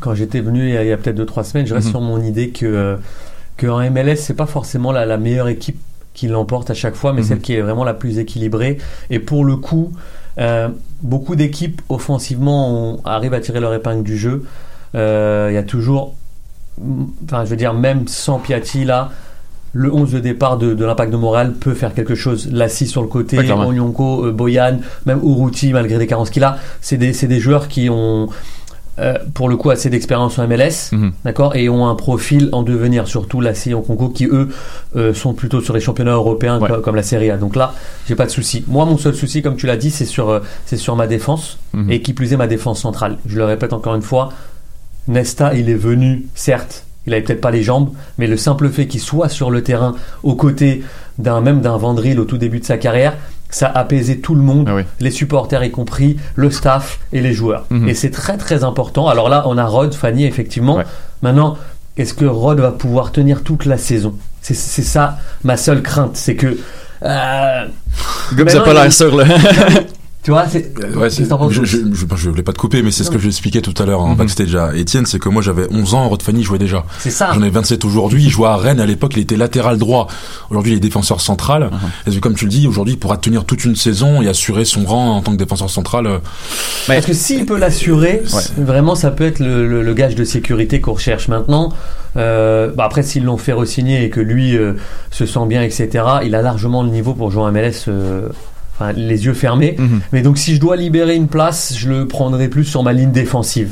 [0.00, 1.92] quand j'étais venu il y a, il y a peut-être 2-3 semaines, je reste Mhm.
[1.92, 2.98] sur mon idée que,
[3.56, 5.78] que en MLS, c'est pas forcément la, la meilleure équipe
[6.12, 7.26] qui l'emporte à chaque fois, mais Mhm.
[7.28, 8.78] celle qui est vraiment la plus équilibrée.
[9.10, 9.92] Et pour le coup,
[11.02, 14.44] beaucoup d'équipes offensivement ont- arrivent à tirer leur épingle du jeu.
[14.94, 16.14] Il y a toujours,
[17.24, 19.10] enfin, je veux dire, même sans Piatti là.
[19.76, 22.48] Le 11 de départ de, de l'impact de Montréal peut faire quelque chose.
[22.52, 23.50] Lassi sur le côté, Ouais.
[23.50, 26.58] Onyonko, euh, Boyan, même Uruti, malgré les carences qu'il a.
[26.80, 28.28] C'est des, des joueurs qui ont,
[29.00, 31.10] euh, pour le coup, assez d'expérience en MLS, Mhm.
[31.24, 34.50] d'accord, et ont un profil en devenir, surtout Lassi et Onyonko, qui eux
[34.94, 36.70] euh, sont plutôt sur les championnats européens Ouais.
[36.80, 37.36] comme, la Serie A.
[37.36, 37.74] Donc là,
[38.06, 38.64] j'ai pas de souci.
[38.68, 41.90] Moi, mon seul souci, comme tu l'as dit, c'est sur, c'est sur ma défense, Mhm.
[41.90, 43.18] et qui plus est ma défense centrale.
[43.26, 44.28] Je le répète encore une fois,
[45.08, 48.86] Nesta, il est venu, certes, il avait peut-être pas les jambes, mais le simple fait
[48.86, 50.82] qu'il soit sur le terrain aux côtés
[51.18, 53.14] d'un même d'un Vandril au tout début de sa carrière,
[53.50, 54.82] ça a apaisé tout le monde, Ah oui.
[55.00, 57.66] les supporters y compris, le staff et les joueurs.
[57.70, 57.88] Mhm.
[57.88, 59.06] Et c'est très très important.
[59.08, 60.76] Alors là, on a Rod, Fanny, effectivement.
[60.76, 60.84] Ouais.
[61.22, 61.56] Maintenant,
[61.96, 64.14] est-ce que Rod va pouvoir tenir toute la saison?
[64.40, 66.58] C'est ça ma seule crainte, c'est que.
[67.04, 67.64] euh,
[68.32, 69.24] maintenant, pas il- l'air sûr, là.
[70.24, 70.72] Tu vois, c'est.
[70.82, 73.18] Euh, Ouais, c'est- je, je, je, je voulais pas te couper, mais c'est ce que
[73.18, 74.16] j'expliquais tout à l'heure en Mhm.
[74.16, 76.84] backstage à Étienne, c'est que moi j'avais 11 ans, Rod Fanny jouait déjà.
[76.98, 77.30] C'est ça.
[77.34, 80.08] J'en ai 27 aujourd'hui, il jouait à Rennes, à l'époque il était latéral droit.
[80.50, 81.70] Aujourd'hui il est défenseur central.
[82.06, 82.16] Uh-huh.
[82.16, 84.84] Et comme tu le dis, aujourd'hui il pourra tenir toute une saison et assurer son
[84.84, 86.06] rang en tant que défenseur central.
[86.06, 86.18] euh,
[86.88, 88.22] Mais- Parce que s'il peut l'assurer,
[88.56, 91.70] vraiment, ça peut être le, le- le gage de sécurité qu'on recherche maintenant.
[92.16, 94.72] Euh, bah après, s'ils l'ont fait re-signer et que lui euh,
[95.10, 95.88] se sent bien, etc.,
[96.24, 98.28] il a largement le niveau pour jouer en MLS, euh,
[98.74, 99.76] enfin, les yeux fermés.
[99.78, 100.00] Mhm.
[100.12, 103.12] Mais donc, si je dois libérer une place, je le prendrai plus sur ma ligne
[103.12, 103.70] défensive.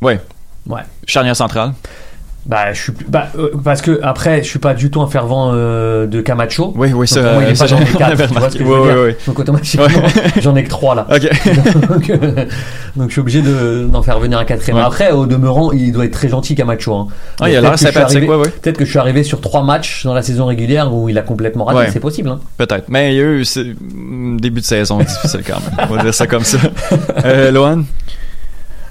[0.00, 0.20] Ouais.
[0.66, 0.82] Ouais.
[1.06, 1.74] Charnière centrale.
[2.46, 5.06] Bah, je suis plus- bah, euh, parce que après, je suis pas du tout un
[5.06, 6.74] fervent euh, de Camacho.
[6.76, 8.16] Oui, oui, ça, Donc, pour moi, il est ça, pas dans les j'avais quatre, tu
[8.16, 8.50] vois remarqué.
[8.52, 9.02] ce que je Ouais, veux ouais, dire.
[9.02, 9.16] ouais.
[9.26, 10.02] Donc automatiquement, Ouais.
[10.42, 11.06] j'en ai que trois là.
[11.10, 11.22] Ok.
[11.88, 12.44] donc, euh,
[12.96, 14.76] donc, je suis obligé de- d'en faire venir un quatrième.
[14.76, 14.84] Ouais.
[14.84, 16.94] Après, au demeurant, il doit être très gentil Camacho.
[16.94, 17.08] Hein.
[17.40, 18.48] Ah, il a l'air peut-être que je suis sympathique, arrivé- ouais, ouais.
[18.60, 21.22] Peut-être que je suis arrivé sur trois matchs dans la saison régulière où il a
[21.22, 21.78] complètement raté.
[21.78, 21.88] Ouais.
[21.90, 22.28] C'est possible.
[22.28, 22.40] Hein.
[22.58, 22.84] Peut-être.
[22.88, 25.88] Mais il y a eu c'est- mm, début de saison difficile quand même.
[25.90, 26.58] On va dire ça comme ça.
[27.24, 27.84] Euh, Lohan?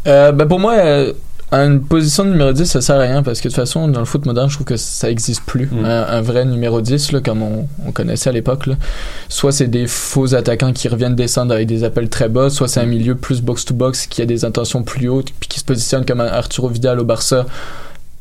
[0.07, 1.13] Euh, ben pour moi, euh,
[1.61, 3.99] une position de numéro 10, ça sert à rien parce que de toute façon, dans
[3.99, 5.67] le foot moderne, je trouve que ça existe plus.
[5.67, 5.85] Mm.
[5.85, 8.67] Un, un vrai numéro 10, là, comme on, on connaissait à l'époque.
[9.29, 12.79] Soit c'est des faux attaquants qui reviennent descendre avec des appels très bas, soit c'est
[12.79, 16.21] un milieu plus box-to-box qui a des intentions plus hautes puis qui se positionne comme
[16.21, 17.45] un Arturo Vidal au Barça,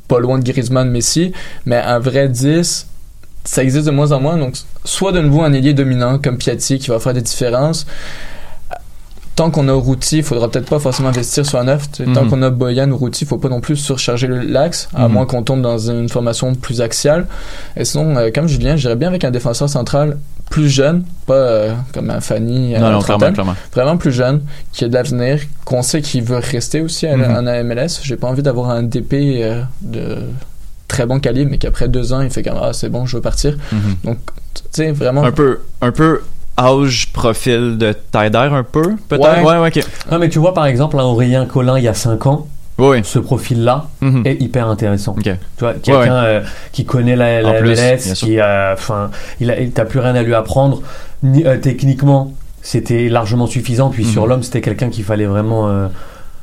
[0.08, 1.32] pas loin de Griezmann, Messi.
[1.64, 2.86] Mais un vrai 10,
[3.44, 4.36] ça existe de moins en moins.
[4.36, 7.86] Donc, soit de nouveau un ailier dominant comme Piatti qui va faire des différences
[9.36, 11.90] tant qu'on a Routy, il faudra peut-être pas forcément investir sur un neuf.
[11.92, 12.30] Tant Mhm.
[12.30, 15.14] qu'on a Boyan ou Routy, il faut pas non plus surcharger l'axe, à Mhm.
[15.14, 17.26] moins qu'on tombe dans une formation plus axiale.
[17.76, 20.18] Et sinon, euh, comme Julien, j'irais bien avec un défenseur central
[20.50, 23.54] plus jeune, pas euh, comme un Fanny à Non, non, clairement, clairement.
[23.72, 24.42] vraiment plus jeune,
[24.72, 27.46] qui a de l'avenir, qu'on sait qu'il veut rester aussi à- Mhm.
[27.46, 28.00] en MLS.
[28.02, 30.18] J'ai pas envie d'avoir un DP euh, de
[30.88, 33.22] très bon calibre, mais qu'après deux ans, il fait comme ah c'est bon, je veux
[33.22, 33.56] partir.
[33.72, 33.80] Mhm.
[34.04, 34.18] Donc,
[34.54, 35.24] tu sais, vraiment.
[35.24, 36.20] Un peu, un peu
[36.58, 39.42] âge, profil de d'air, un peu, peut-être?
[39.44, 39.58] Ouais.
[39.58, 39.84] Ouais, ok.
[40.10, 42.46] Non, mais tu vois, par exemple, un Aurélien Collin il y a 5 ans,
[42.78, 43.00] Oui.
[43.04, 44.22] ce profil-là Mhm.
[44.26, 45.16] est hyper intéressant.
[45.22, 46.40] Tu vois, quelqu'un euh,
[46.72, 49.10] qui connaît la, la plus, MLS, qui a, enfin,
[49.40, 50.82] il a, il- t'as plus rien à lui apprendre.
[51.22, 53.90] Ni- euh, techniquement, c'était largement suffisant.
[53.90, 54.10] Puis Mhm.
[54.10, 55.88] sur l'homme, c'était quelqu'un qu'il fallait vraiment euh,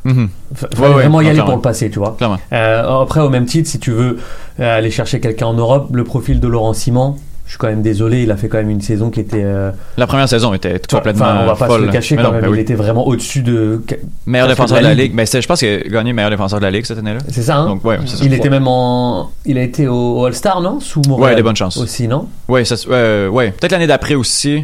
[0.05, 0.29] Mhm.
[0.55, 1.51] Fallait vraiment y aller clairement.
[1.51, 2.15] pour le passer, tu vois.
[2.53, 4.17] Euh, après, au même titre, si tu veux
[4.61, 7.15] euh, aller chercher quelqu'un en Europe, le profil de Laurent Simon,
[7.49, 9.41] je suis quand même désolé, il a fait quand même une saison qui était.
[9.43, 11.81] euh, La première saison était complètement Enfin, on va pas folle.
[11.81, 12.41] se le cacher Mais quand non, même.
[12.43, 12.59] ben il oui.
[12.59, 13.81] était vraiment au-dessus de.
[14.27, 15.13] Meilleur défenseur de la Ligue.
[15.15, 17.17] Mais c'est- je pense qu'il a gagné meilleur défenseur de la Ligue cette année-là.
[17.27, 18.23] C'est ça, hein Donc, ouais, ça.
[18.23, 19.31] Il était même en.
[19.47, 20.79] Il a été au, All-Star, non?
[20.79, 21.31] Sous Montréal.
[21.31, 21.77] Ouais, des bonnes chances.
[21.77, 22.27] Aussi, non?
[22.47, 23.49] Ouais, ça, se- euh, ouais.
[23.59, 24.63] Peut-être l'année d'après aussi.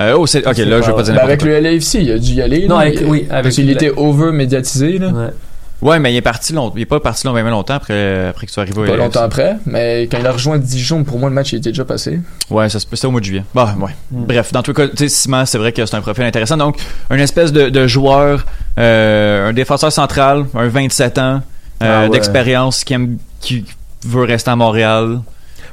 [0.00, 0.92] Euh, oh, c'est, ok, là, je vais pas.
[0.96, 1.48] pas dire n'importe avec quoi.
[1.50, 2.66] le LAFC, il a dû y aller.
[2.66, 4.98] Non, avec- Il- oui, avec parce qu'il était over médiatisé.
[4.98, 5.10] Là.
[5.10, 5.28] Ouais.
[5.82, 8.46] Ouais, mais il est parti long, il est pas parti long, même longtemps après, après
[8.46, 11.18] que tu sois arrivé au Pas longtemps après, mais quand il a rejoint Dijon, pour
[11.18, 12.20] moi, le match il était déjà passé.
[12.50, 13.44] Ouais, ça se c'était au mois de juillet.
[13.54, 13.90] Bah, ouais.
[14.10, 14.24] Mm.
[14.24, 16.56] Bref, dans tous les cas, tu sais, Simon, c'est vrai que c'est un profil intéressant.
[16.56, 16.78] Donc,
[17.10, 18.46] une espèce de, de joueur,
[18.78, 21.40] euh, un défenseur central, un 27 ans, euh,
[21.80, 22.08] Ah ouais.
[22.10, 23.64] d'expérience, qui aime, qui
[24.06, 25.20] veut rester à Montréal.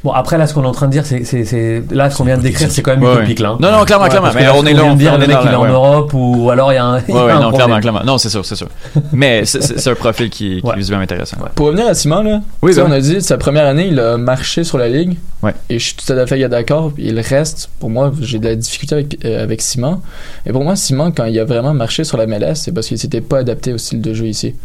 [0.03, 1.83] Bon, après, là, ce qu'on est en train de dire, c'est.
[1.91, 3.49] Là, ce qu'on vient de décrire, c'est quand même Ouais, utopique, là.
[3.49, 3.57] hein.
[3.59, 4.31] Non, non, clairement, Ouais, clairement.
[4.33, 5.65] Mais là, on est là, vient on de dire, le est mec, il est en.
[5.65, 6.95] Europe, ou alors il y a un.
[6.95, 7.51] Ouais, non, problème.
[7.53, 8.03] clairement, clairement.
[8.03, 8.67] Non, c'est sûr, c'est sûr.
[9.11, 11.37] Mais c'est, un profil qui, qui est visiblement intéressant.
[11.53, 12.79] Pour revenir à Simon, là, ben.
[12.87, 15.17] on a dit sa première année, il a marché sur la ligue.
[15.43, 15.53] Ouais.
[15.69, 16.91] Et je suis tout à fait d'accord.
[16.97, 20.01] Il reste, pour moi, j'ai de la difficulté avec, euh, avec Simon.
[20.45, 22.97] Et pour moi, Simon, quand il a vraiment marché sur la MLS, c'est parce qu'il
[22.97, 24.55] s'était pas adapté au style de jeu ici.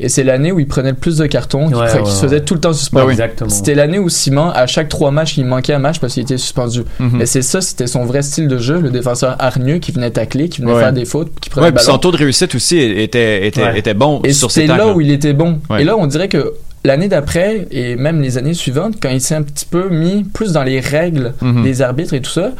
[0.00, 2.54] Et c'est l'année où il prenait le plus de cartons, Ouais, qu'il se faisait tout
[2.54, 3.10] le temps oui.
[3.12, 3.50] Exactement.
[3.50, 6.38] C'était l'année où Simon, à chaque trois matchs, il manquait un match parce qu'il était
[6.38, 6.82] suspendu.
[7.00, 7.10] Mhm.
[7.18, 10.48] Mais c'est ça, c'était son vrai style de jeu, le défenseur hargneux qui venait tacler,
[10.48, 10.80] qui venait Ouais.
[10.80, 11.94] faire des fautes, qui prenait Ouais, le puis ballon.
[11.94, 13.78] son taux de réussite aussi était, était, Ouais.
[13.78, 14.86] était bon Et sur ses c'était tacles.
[14.88, 15.58] là où il était bon.
[15.68, 15.82] Ouais.
[15.82, 16.52] Et là, on dirait que
[16.84, 20.52] l'année d'après, et même les années suivantes, quand il s'est un petit peu mis plus
[20.52, 21.64] dans les règles Mhm.
[21.64, 22.50] des arbitres et tout ça,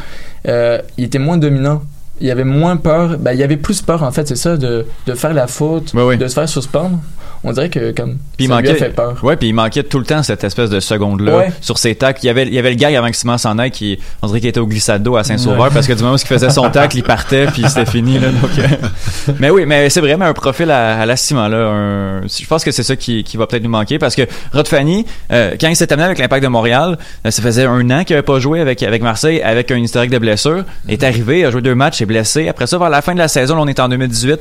[0.48, 1.82] euh, il était moins dominant.
[2.20, 4.56] Il y avait moins peur, ben, il y avait plus peur en fait, c'est ça,
[4.56, 6.16] de, de faire la faute, ouais.
[6.16, 6.98] de se faire suspendre.
[7.44, 9.16] On dirait que comme Puis il ça lui manquait, a fait peur.
[9.22, 11.52] ouais, puis il manquait tout le temps cette espèce de seconde là Ouais.
[11.60, 12.20] sur ses tacles.
[12.22, 14.26] Il y avait, il y avait le gars avant que Simon s'en aille qui, on
[14.26, 15.70] dirait qu'il était au glissade d'eau à Saint-Sauveur Ouais.
[15.72, 18.28] parce que du moment où il faisait son tacle, il partait puis c'était fini là.
[18.30, 21.58] Donc, euh, mais oui, mais c'est vraiment un profil à, à la Simon là.
[21.68, 24.22] un- je pense que c'est ça qui, qui va peut-être nous manquer parce que
[24.52, 27.88] Rod Fanny, euh, quand il s'est amené avec l'Impact de Montréal, euh, ça faisait un
[27.90, 30.64] an qu'il avait pas joué avec avec Marseille avec un historique de blessure.
[30.86, 32.48] Il est arrivé, a joué deux matchs, est blessé.
[32.48, 34.38] Après ça, vers la fin de la saison, là, on est en 2018.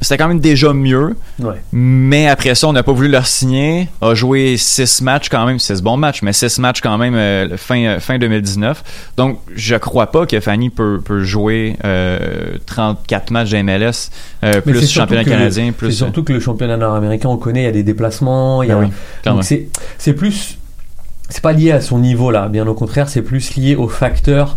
[0.00, 1.16] C'était quand même déjà mieux.
[1.40, 1.56] Ouais.
[1.72, 3.88] Mais après ça, on n'a pas voulu leur signer.
[4.00, 7.56] A joué six matchs quand même, six bons matchs, mais six matchs quand même euh,
[7.56, 8.84] fin, euh, fin 2019.
[9.16, 12.18] Donc, je crois pas que Fanny peut, peut jouer euh,
[12.66, 14.10] 34 matchs de MLS,
[14.44, 15.90] euh, plus championnat le- canadien, plus.
[15.90, 18.72] C'est surtout que le championnat nord-américain, on connaît, il y a des déplacements, il y
[18.72, 18.76] a.
[18.76, 19.38] Ben oui, clairement.
[19.40, 20.58] donc c'est c'est plus.
[21.28, 24.56] C'est pas lié à son niveau là, bien au contraire, c'est plus lié aux facteurs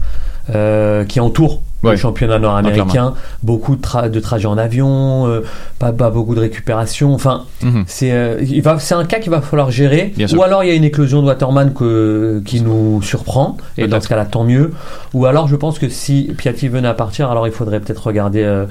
[1.08, 1.92] qui entourent Ouais.
[1.92, 2.86] le championnat Ah, nord-américain.
[2.86, 3.14] clairement.
[3.44, 5.42] beaucoup de, tra- de trajets en avion, euh,
[5.80, 7.14] pas, pas beaucoup de récupération.
[7.14, 7.86] Enfin, Mhm.
[7.88, 8.40] c'est euh,
[8.80, 10.14] c'est un cas qu'il va falloir gérer.
[10.16, 10.38] Bien sûr.
[10.40, 14.00] Ou alors il y a une éclosion de Waterman que, qui nous surprend, et dans
[14.00, 14.72] ce cas-là, tant mieux.
[15.16, 18.44] Ou alors je pense que si Piatti venait à partir, alors il faudrait peut-être regarder.
[18.44, 18.66] euh,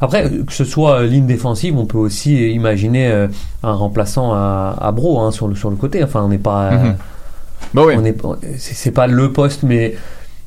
[0.00, 3.28] après, que ce soit euh, ligne défensive, on peut aussi imaginer euh,
[3.62, 6.02] un remplaçant à, à Bro hein, sur, le, sur le côté.
[6.02, 6.64] Enfin, on n'est pas.
[6.72, 6.94] euh, Mhm.
[7.72, 7.82] Bah
[8.58, 9.94] c'est pas le poste, mais.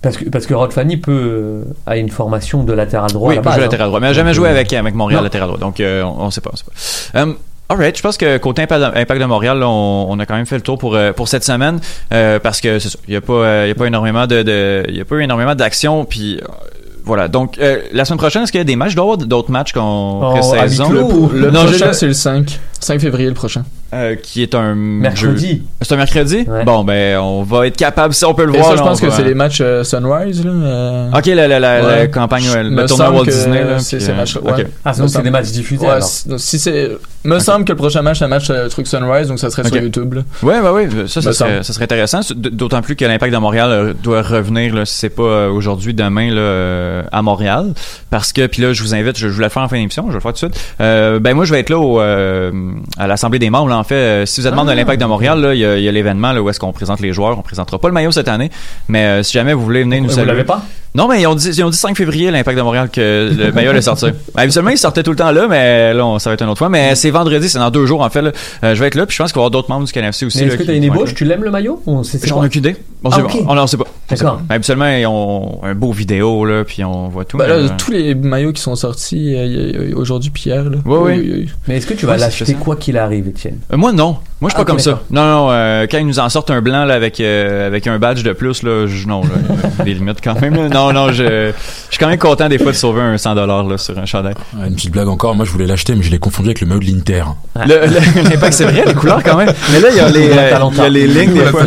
[0.02, 3.30] Parce que, parce que Rod Fanny peut, euh, a une formation de latéral droit.
[3.30, 3.66] Oui, il peut base, jouer hein.
[3.68, 4.00] latéral droit.
[4.00, 5.24] Mais il n'a jamais joué euh, avec, avec Montréal non.
[5.24, 5.60] latéral droit.
[5.60, 6.52] Donc, euh, on ne sait pas.
[6.54, 6.66] On sait
[7.14, 7.22] pas.
[7.22, 7.36] Um,
[7.70, 10.56] Alright, je pense que côté Impact de, Montréal, là, on, on a quand même fait
[10.56, 11.82] le tour pour euh, pour cette semaine
[12.14, 14.26] euh, parce que c'est ça, il y a pas euh, il y a pas énormément
[14.26, 16.48] de, de il y a pas eu énormément d'action puis euh,
[17.04, 17.28] voilà.
[17.28, 18.96] Donc euh, la semaine prochaine, est-ce qu'il y a des matchs?
[18.96, 22.58] D'autres d'autres matchs qu'on à huis clos ou- Le Non, prochain, c'est le 5.
[22.80, 23.66] 5 février le prochain.
[23.94, 25.64] Euh, qui est un Mercredi.
[25.82, 26.46] C'est un mercredi?
[26.48, 26.64] Ouais.
[26.66, 28.70] Bon ben on va être capable si on peut le Et voir.
[28.72, 30.44] ça, je là, pense que va- c'est les matchs euh, Sunrise.
[30.46, 33.64] Là, euh, Ok, la, la, la, campagne, Me le tournoi semble Walt que Disney.
[33.64, 34.64] Là, c'est ces euh.
[34.84, 36.08] Ah, sinon c'est des matchs diffusés Ouais, alors.
[36.38, 36.92] si, c'est.
[37.24, 39.68] Me semble que le prochain match, c'est un match euh, truc Sunrise, donc ça serait
[39.68, 40.14] sur YouTube.
[40.14, 40.22] Là.
[40.44, 41.64] Ouais, bah oui, ça, ça, serait, semble.
[41.64, 42.20] ça serait intéressant.
[42.36, 47.04] D'autant plus que l'Impact de Montréal doit revenir, là, si c'est pas aujourd'hui, demain, là,
[47.12, 47.74] à Montréal.
[48.10, 50.04] Parce que, puis là, je vous invite, je, je voulais le faire en fin d'émission,
[50.08, 50.64] je vais le faire tout de suite.
[50.80, 52.52] Euh, ben moi, je vais être là au, euh,
[52.98, 53.68] à l'Assemblée des membres.
[53.78, 55.84] En fait, Euh, si vous êtes membre de l'Impact de Montréal, il y a, il
[55.84, 57.38] y a l'événement où est-ce qu'on présente les joueurs.
[57.38, 58.50] On présentera pas le maillot cette année,
[58.88, 60.28] mais euh, si jamais vous voulez venir nous Vous saluer.
[60.32, 60.64] l'avez pas?
[60.96, 63.52] Non, mais ils ont dit, ils ont dit 5 février, l'Impact de Montréal, que le
[63.54, 64.14] maillot allait sortir.
[64.34, 66.50] Ben, habituellement, il sortait tout le temps là, mais là, on- ça va être une
[66.50, 66.70] autre fois.
[66.70, 68.22] Mais c'est vendredi, c'est dans deux jours, en fait.
[68.24, 68.32] là.
[68.64, 69.92] Euh, je vais être là, puis je pense qu'il va y avoir d'autres membres du
[69.92, 70.44] CNFC aussi.
[70.44, 71.14] Est-ce que tu as une ébauche?
[71.14, 71.82] Tu l'aimes le maillot?
[71.86, 72.78] On J'en ai aucune idée.
[73.04, 73.84] On Ah, sait pas.
[74.10, 74.42] Sait D'accord.
[74.50, 77.38] habituellement, ils ont un beau vidéo, là, puis on voit tout.
[77.38, 80.64] Bah, là, tous les maillots qui sont sortis euh, aujourd'hui hier.
[80.64, 80.78] Là.
[80.86, 81.50] Oui, oui, oui.
[81.68, 83.60] Mais est-ce que tu vas Ouais, l'acheter quoi qu'il arrive, Étienne?
[83.74, 84.18] Euh, moi, non.
[84.40, 85.02] Moi, je suis Ah, pas ok, comme ça.
[85.10, 85.48] Non, non.
[85.52, 88.34] euh, quand ils nous en sortent un blanc, là, avec, euh, avec un badge de
[88.34, 90.54] plus, là, je, non, là, il y a des limites quand même.
[90.56, 90.70] là.
[90.70, 91.54] Non, non, je, je
[91.90, 94.36] suis quand même content des fois de sauver un 100 là, sur un chandail.
[94.56, 96.68] Ouais, Une petite blague encore, moi je voulais l'acheter, mais je l'ai confondu avec le
[96.68, 97.24] maillot de l'Inter.
[97.66, 99.52] Le- le- L'impact, c'est vrai, les couleurs quand même.
[99.72, 101.64] Mais là, il y a les, euh, il y a les lignes des fois.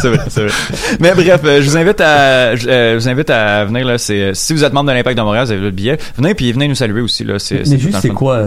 [0.00, 0.52] c'est vrai, c'est vrai.
[1.00, 3.98] Mais bref, euh, je vous invite à, je, euh, vous invite à venir là.
[3.98, 5.98] C'est si vous êtes membre de l'Impact de Montréal, vous avez le billet.
[6.16, 7.38] Venez puis venez nous saluer aussi là.
[7.38, 8.40] C'est Mais juste, c'est quoi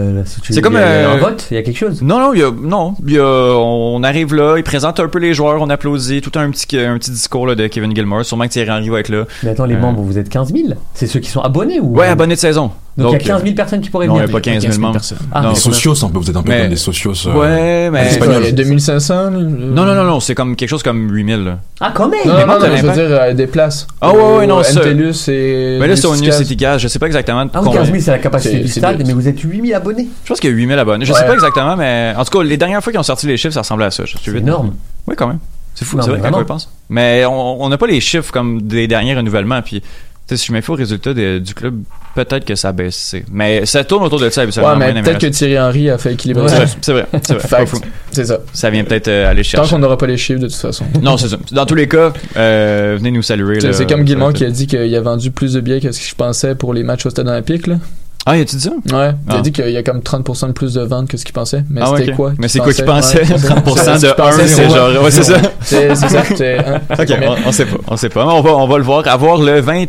[0.48, 2.02] C'est comme euh, un vote, il y a quelque chose?
[2.02, 5.08] Non, non, il y a, non, il y a, on arrive là, il présente un
[5.08, 8.24] peu les joueurs, on applaudit, tout un petit, un petit discours là, de Kevin Gilmore.
[8.24, 9.24] Sûrement que Thierry Henry va être là.
[9.42, 11.96] Mais attends, les Euh, membres, vous êtes 15 000 C'est ceux qui sont abonnés ou
[11.96, 12.70] Ouais, abonné de saison.
[12.98, 14.28] Donc, il y a Donc, 15 000 personnes qui pourraient Non, il venir.
[14.28, 14.92] n'y a pas 15 000 membres.
[14.94, 15.18] personnes.
[15.32, 15.54] Ah, Non.
[15.54, 17.14] Socios, un peu, vous êtes un peu Mais- comme des socios.
[17.26, 18.10] euh, Ouais, mais.
[18.10, 18.42] C'est quoi, Espagnol.
[18.42, 21.58] il y a 2500 Non, non, non, non, c'est comme quelque chose comme 8000 là.
[21.80, 23.86] Ah, quand même Non, Mais non, moi, non, mais je veux dire euh, des places.
[24.02, 25.78] Ah, ouais, ouais, non, ça- NTLUS et.
[25.80, 26.30] Mais là, c'est au New.
[26.32, 27.40] City Gas, je sais pas exactement.
[27.40, 29.74] Ah oui, combien- 15 000, c'est la capacité du stade, mais vous êtes 8 000
[29.76, 30.08] abonnés.
[30.24, 31.04] Je pense qu'il y a 8000 abonnés.
[31.06, 31.18] Je Ouais.
[31.18, 33.54] sais pas exactement, mais en tout cas, les dernières fois qu'ils ont sorti les chiffres,
[33.54, 34.04] ça ressemblait à ça.
[34.22, 34.74] C'est énorme.
[35.06, 35.38] Oui, quand même.
[35.74, 36.70] C'est fou, Non, c'est vrai quand on pense.
[36.90, 39.62] Mais on n'a pas les chiffres comme des derniers renouvellements.
[39.62, 39.86] Puis, tu
[40.26, 41.80] sais, si je me fais au résultat de- du club,
[42.14, 43.24] peut-être que ça a baissé.
[43.32, 44.44] Mais ça tourne autour de ça.
[44.44, 45.26] Ouais, mais peut-être que.
[45.26, 47.64] Thierry Henry a fait équilibrer vrai, c'est vrai, c'est vrai.
[48.10, 48.38] C'est ça.
[48.52, 49.70] Ça vient peut-être euh, aller Tant chercher.
[49.74, 50.84] qu'on n'aura pas les chiffres de toute façon.
[51.02, 51.36] Non, c'est ça.
[51.52, 53.58] Dans tous les cas, euh, venez nous saluer.
[53.72, 56.00] C'est comme Guillemot Ça- qui a dit qu'il a vendu plus de billets que ce
[56.00, 57.66] que je pensais pour les matchs au stade olympique.
[57.66, 57.76] Là.
[58.24, 58.70] Ah, y a-tu dit ça?
[58.70, 59.38] Ouais, il Ah.
[59.38, 61.64] a dit qu'il y a comme 30% de plus de ventes que ce qu'il pensait.
[61.70, 63.18] Mais Ah, ouais, c'était quoi Mais c'est quoi qu'il pensait?
[63.18, 63.48] Ouais, c'est ça.
[63.54, 64.76] 30% C'est ce de qu'il pensait, un, c'est quoi.
[64.92, 65.40] genre- ouais, c'est ça.
[65.62, 66.22] C'est ça.
[67.00, 67.08] Ok,
[67.44, 68.24] on, on sait pas, on sait pas.
[68.26, 69.08] On va, on va le voir.
[69.08, 69.86] Avoir le 20.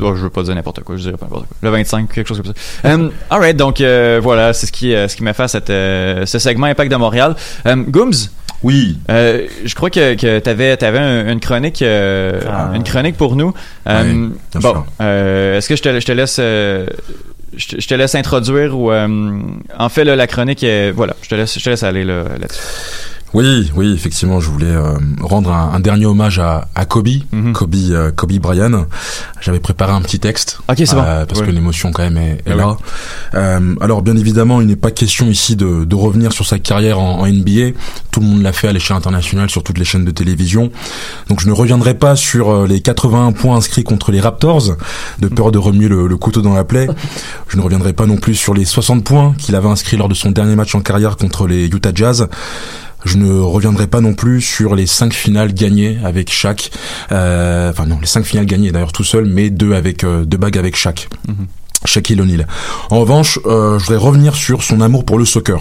[0.00, 1.56] Oh, je veux pas dire n'importe quoi, je dirais pas n'importe quoi.
[1.62, 2.94] Le 25, quelque chose comme ça.
[2.94, 6.24] Um, alright, donc euh, voilà, c'est ce qui, euh, ce qui m'a fait cette, euh,
[6.26, 7.34] ce segment Impact de Montréal.
[7.64, 8.12] Um, Gooms,
[8.62, 8.98] Oui.
[9.10, 12.70] euh, je crois que, que t'avais, t'avais un- une chronique, euh, Ah.
[12.74, 13.52] une chronique pour nous.
[13.86, 16.86] Bon, euh, est-ce que je te, je te laisse, euh,
[17.56, 19.08] je te, je te laisse introduire ou euh,
[19.78, 22.24] en fait là, la chronique, est- voilà, je te laisse, je te laisse aller là,
[22.38, 22.60] là-dessus.
[23.34, 27.52] Oui, oui, effectivement, je voulais euh, rendre un, un dernier hommage à, à Kobe, Mhm.
[27.52, 28.86] Kobe, euh, Kobe Bryant.
[29.42, 31.02] J'avais préparé un petit texte, Ok, c'est bon.
[31.04, 31.46] euh, parce Ouais.
[31.46, 32.76] que l'émotion quand même est, est Ah là.
[33.34, 36.98] Euh, alors, bien évidemment, il n'est pas question ici de, de revenir sur sa carrière
[36.98, 37.72] en, en NBA.
[38.10, 40.70] Tout le monde l'a fait à l'échelle internationale sur toutes les chaînes de télévision.
[41.28, 44.76] Donc, je ne reviendrai pas sur les 81 points inscrits contre les Raptors,
[45.18, 46.88] de peur de remuer le, le couteau dans la plaie.
[47.48, 50.14] Je ne reviendrai pas non plus sur les 60 points qu'il avait inscrits lors de
[50.14, 52.26] son dernier match en carrière contre les Utah Jazz.
[53.04, 56.70] Je ne reviendrai pas non plus sur les cinq finales gagnées avec Shaq.
[57.12, 60.36] Euh, enfin non, les cinq finales gagnées d'ailleurs tout seul, mais deux avec euh, deux
[60.36, 61.08] bagues avec Shaq.
[61.84, 62.46] Shaquille O'Neal.
[62.90, 65.60] En revanche, euh, je voudrais revenir sur son amour pour le soccer.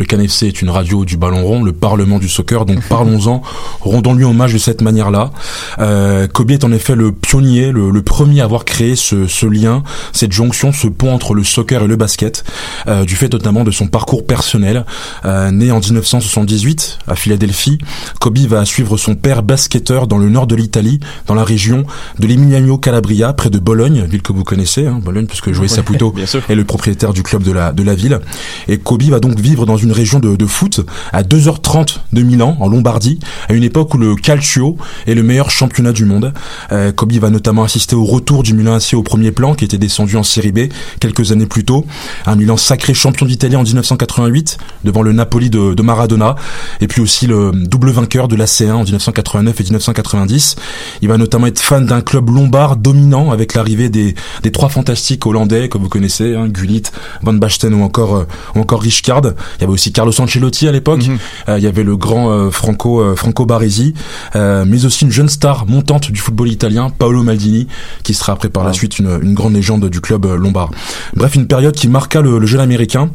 [0.00, 3.42] Le CanFC est une radio du ballon rond, le parlement du soccer, donc parlons-en,
[3.82, 5.30] rendons-lui hommage de cette manière-là.
[5.78, 9.44] Euh, Kobe est en effet le pionnier, le, le premier à avoir créé ce, ce
[9.44, 9.82] lien,
[10.14, 12.44] cette jonction, ce pont entre le soccer et le basket,
[12.88, 14.86] euh, du fait notamment de son parcours personnel.
[15.26, 17.76] Euh, né en 1978 à Philadelphie,
[18.20, 21.84] Kobe va suivre son père basketteur dans le nord de l'Italie, dans la région
[22.18, 26.14] de l'Emiliano Calabria, près de Bologne, ville que vous connaissez, hein, Bologne, puisque Joey Saputo
[26.16, 28.18] est le propriétaire du club de la, de la ville.
[28.66, 30.80] Et Kobe va donc vivre dans une région de, de foot
[31.12, 34.76] à 2h30 de Milan, en Lombardie, à une époque où le calcio
[35.06, 36.32] est le meilleur championnat du monde.
[36.72, 39.78] Euh, Kobe va notamment assister au retour du Milan AC au premier plan, qui était
[39.78, 40.60] descendu en Série B
[41.00, 41.86] quelques années plus tôt.
[42.26, 46.36] Un Milan sacré champion d'Italie en 1988, devant le Napoli de, de Maradona,
[46.80, 50.56] et puis aussi le double vainqueur de la C1 en 1989 et 1990.
[51.02, 55.26] Il va notamment être fan d'un club lombard dominant avec l'arrivée des, des trois fantastiques
[55.26, 56.82] hollandais, comme vous connaissez, hein, Gullit,
[57.22, 58.24] Van Basten ou encore, euh,
[58.54, 59.22] ou encore Richcard.
[59.24, 61.06] Il y avait aussi Carlos Ancelotti à l'époque.
[61.48, 63.94] Euh, il y avait le grand euh, Franco, euh, Franco Baresi,
[64.34, 67.66] mais aussi une jeune star montante du football italien, Paolo Maldini,
[68.02, 70.70] qui sera après par la suite une, une grande légende du club lombard.
[71.16, 73.10] Bref, une période qui marqua le, le jeune américain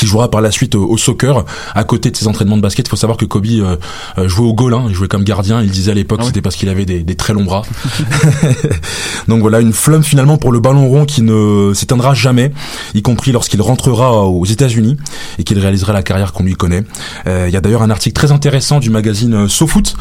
[0.00, 2.86] qui jouera par la suite au, au soccer à côté de ses entraînements de basket.
[2.86, 3.76] Il faut savoir que Kobe euh,
[4.16, 5.60] euh, jouait au goal, hein, il jouait comme gardien.
[5.62, 6.28] Il disait à l'époque Ah oui.
[6.28, 7.62] c'était parce qu'il avait des, des très longs bras.
[9.28, 12.50] Donc voilà une flamme finalement pour le ballon rond qui ne s'éteindra jamais,
[12.94, 14.96] y compris lorsqu'il rentrera aux États-Unis
[15.38, 16.84] et qu'il réalisera la carrière qu'on lui connaît.
[17.26, 19.94] Euh, Il y a d'ailleurs un article très intéressant du magazine SoFoot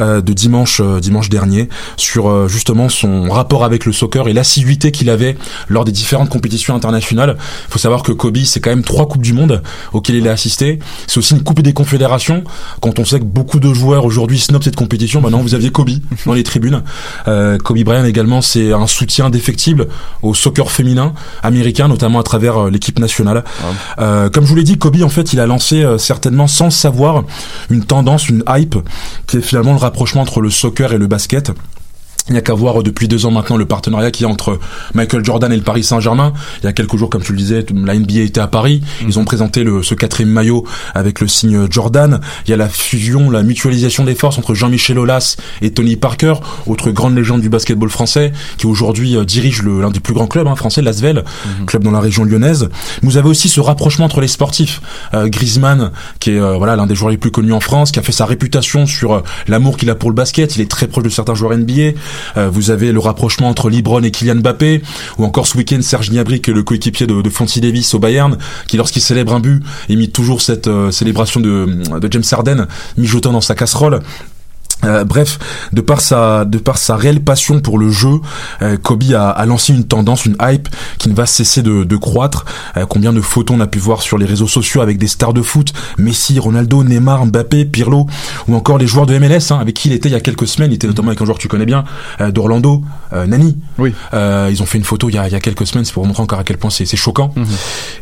[0.00, 4.32] euh, de dimanche euh, dimanche dernier sur euh, justement son rapport avec le soccer et
[4.32, 5.36] l'assiduité qu'il avait
[5.68, 7.36] lors des différentes compétitions internationales.
[7.68, 9.43] Il faut savoir que Kobe c'est quand même trois coupes du monde
[9.92, 10.78] auxquelles il a assisté.
[11.06, 12.44] C'est aussi une coupe des confédérations.
[12.80, 15.90] Quand on sait que beaucoup de joueurs aujourd'hui snobent cette compétition, maintenant vous aviez Kobe
[16.26, 16.82] dans les tribunes.
[17.28, 19.88] Euh, Kobe Bryant également, c'est un soutien indéfectible
[20.22, 23.44] au soccer féminin américain, notamment à travers euh, l'équipe nationale.
[23.98, 27.24] Euh, comme je vous l'ai dit, Kobe en fait, il a lancé certainement sans savoir
[27.70, 28.76] une tendance, une hype
[29.26, 31.52] qui est finalement le rapprochement entre le soccer et le basket.
[32.28, 34.58] Il n'y a qu'à voir depuis deux ans maintenant le partenariat qu'il y a entre
[34.94, 36.32] Michael Jordan et le Paris Saint-Germain.
[36.62, 38.82] Il y a quelques jours, comme tu le disais, la NBA était à Paris.
[39.02, 39.04] Mm.
[39.08, 42.20] Ils ont présenté le, ce quatrième maillot avec le signe Jordan.
[42.46, 46.34] Il y a la fusion, la mutualisation des forces entre Jean-Michel Aulas et Tony Parker,
[46.66, 50.46] autre grande légende du basketball français, qui aujourd'hui euh, dirige l'un des plus grands clubs
[50.46, 51.64] hein, français, l'Asvel, Mm-hmm.
[51.66, 52.68] club dans la région lyonnaise.
[53.02, 54.80] Vous avez aussi ce rapprochement entre les sportifs.
[55.12, 57.98] Euh, Griezmann, qui est euh, voilà l'un des joueurs les plus connus en France, qui
[57.98, 60.56] a fait sa réputation sur euh, l'amour qu'il a pour le basket.
[60.56, 61.92] Il est très proche de certains joueurs NBA.
[62.36, 64.82] Euh, vous avez le rapprochement entre LeBron et Kylian Mbappé,
[65.18, 68.36] ou encore ce week-end Serge Gnabry, le coéquipier de, de Fonzie Davis au Bayern,
[68.66, 71.66] qui lorsqu'il célèbre un but, imite toujours cette euh, célébration de,
[71.98, 74.00] de James Harden, mijotant dans sa casserole.
[74.84, 75.38] Euh, bref,
[75.72, 78.20] de par sa de par sa réelle passion pour le jeu,
[78.62, 80.68] euh, Kobe a, a lancé une tendance, une hype
[80.98, 82.44] qui ne va cesser de, de croître.
[82.76, 85.32] Euh, combien de photos on a pu voir sur les réseaux sociaux avec des stars
[85.34, 88.06] de foot, Messi, Ronaldo, Neymar, Mbappé, Pirlo,
[88.48, 90.46] ou encore les joueurs de MLS hein, avec qui il était il y a quelques
[90.48, 90.70] semaines.
[90.70, 91.84] Il était notamment avec un joueur que tu connais bien,
[92.20, 92.82] euh, d'Orlando,
[93.12, 93.56] euh, Nani.
[93.78, 93.94] Oui.
[94.12, 95.92] Euh, ils ont fait une photo il y a, il y a quelques semaines, c'est
[95.92, 97.32] pour montrer encore à quel point c'est choquant.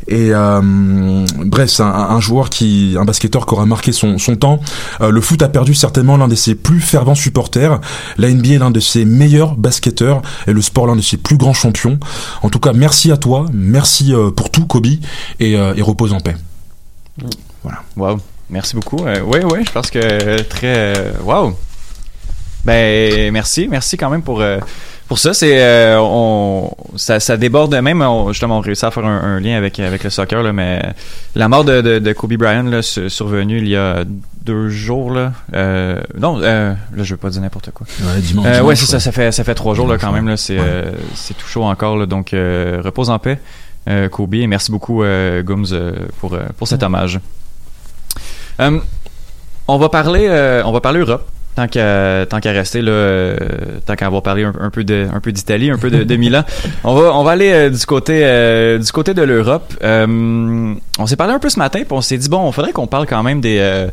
[0.09, 4.37] Et euh, bref, c'est un, un joueur qui, un basketteur qui aura marqué son, son
[4.37, 4.61] temps.
[5.01, 7.81] Euh, le foot a perdu certainement l'un de ses plus fervents supporters.
[8.19, 11.37] La NBA est l'un de ses meilleurs basketteurs et le sport l'un de ses plus
[11.37, 11.99] grands champions.
[12.43, 15.01] En tout cas, merci à toi, merci euh, pour tout, Kobe, et,
[15.57, 16.37] euh, et repose en paix.
[17.63, 17.79] Voilà.
[17.97, 18.19] Wow.
[18.51, 19.05] Merci beaucoup.
[19.07, 20.97] Euh, oui, oui, je pense que très.
[20.97, 21.57] euh, wow.
[22.65, 23.67] Ben, merci.
[23.69, 24.43] Merci quand même pour.
[25.09, 29.81] pour ça, c'est on ça, déborde même justement on réussit à faire un, lien avec
[29.81, 30.83] avec le soccer là, mais
[31.35, 34.05] la mort de, de, Kobe Bryant là su- survenue il y a
[34.45, 38.47] deux jours là euh, non euh, là je veux pas dire n'importe quoi Ouais, dimanche,
[38.47, 40.37] Euh, ouais c'est ça ça fait ça fait trois jours là quand même là ouais.
[40.37, 40.65] c'est Ouais.
[40.67, 43.41] euh, c'est tout chaud encore là, donc repose en paix
[44.11, 45.03] Kobe et merci beaucoup
[45.45, 45.67] Gums
[46.19, 47.21] pour pour cet hommage
[49.69, 50.29] on va parler,
[50.65, 51.29] on va parler Europe.
[51.55, 53.37] Tant qu'à tant qu'à rester là, euh,
[53.85, 56.17] tant qu'à avoir parlé un, un peu de un peu d'Italie, un peu de, de
[56.17, 56.45] Milan,
[56.85, 59.71] on va on va aller euh, du côté euh, du côté de l'Europe.
[59.85, 62.73] Euh, on s'est parlé un peu ce matin, puis on s'est dit bon, il faudrait
[62.73, 63.89] qu'on parle quand même des euh,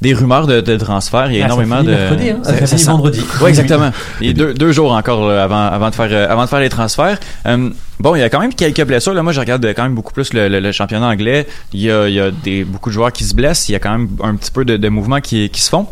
[0.00, 1.32] des rumeurs de, de transfert.
[1.32, 2.38] Il y a Ah, ça énormément finit de mercredi, hein?
[2.44, 3.20] Ça finit sent- vendredi.
[3.42, 3.90] Ouais, exactement.
[4.20, 6.48] Il y a deux, deux jours encore là, avant avant de faire euh, avant de
[6.48, 7.18] faire les transferts.
[7.46, 9.14] Euh, bon, il y a quand même quelques blessures.
[9.14, 11.48] Là, moi, je regarde quand même beaucoup plus le, le- le championnat anglais.
[11.72, 13.68] Il y a il y a des beaucoup de joueurs qui se blessent.
[13.68, 15.86] Il y a quand même un petit peu de, de mouvements qui qui se font.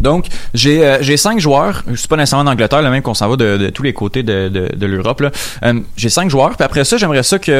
[0.00, 1.82] Donc, j'ai euh, j'ai cinq joueurs.
[1.88, 3.92] Je suis pas nécessairement en Angleterre, là, même qu'on s'en va de, de tous les
[3.92, 5.22] côtés de, de, de l'Europe.
[5.62, 6.56] Euh, j'ai cinq joueurs.
[6.56, 7.52] Puis après ça, j'aimerais ça qu'on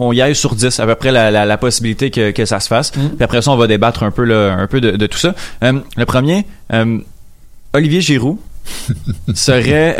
[0.00, 2.60] on y aille sur 10, à peu près la, la, la possibilité que, que ça
[2.60, 2.90] se fasse.
[2.90, 5.34] Puis après ça, on va débattre un peu, là, un peu de, tout ça.
[5.62, 6.44] Euh, le premier,
[7.72, 8.38] Olivier Giroud
[9.34, 9.96] serait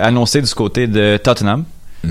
[0.00, 1.64] annoncé du côté de Tottenham.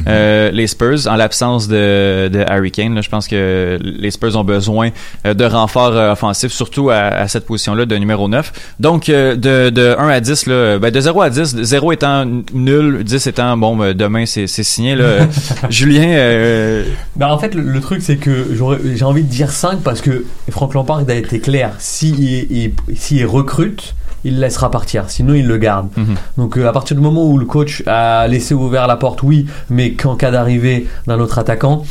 [0.07, 4.35] Euh, les Spurs, en l'absence de, de Harry Kane, là, je pense que les Spurs
[4.35, 4.89] ont besoin
[5.25, 8.51] euh, de renforts euh, offensifs, surtout à, à cette position-là de numéro 9.
[8.79, 12.25] Donc, euh, de, de 1 à 10, là, ben, de 0 à 10, 0 étant
[12.53, 14.95] nul, 10 étant, bon, ben, demain, c'est c'est signé.
[14.95, 15.27] Là.
[15.69, 16.83] Julien, euh,
[17.15, 20.01] Bah en fait le, le truc c'est que j'aurais- j'ai envie de dire 5 parce
[20.01, 21.71] que Frank Lampard a été clair.
[21.79, 25.05] S'il il, s'il recrute, il le laissera partir.
[25.09, 25.87] Sinon il le garde.
[25.97, 26.15] Mhm.
[26.37, 29.45] Donc euh, à partir du moment où le coach a laissé ouvert la porte, oui,
[29.69, 31.83] mais qu'en cas d'arrivée d'un autre attaquant,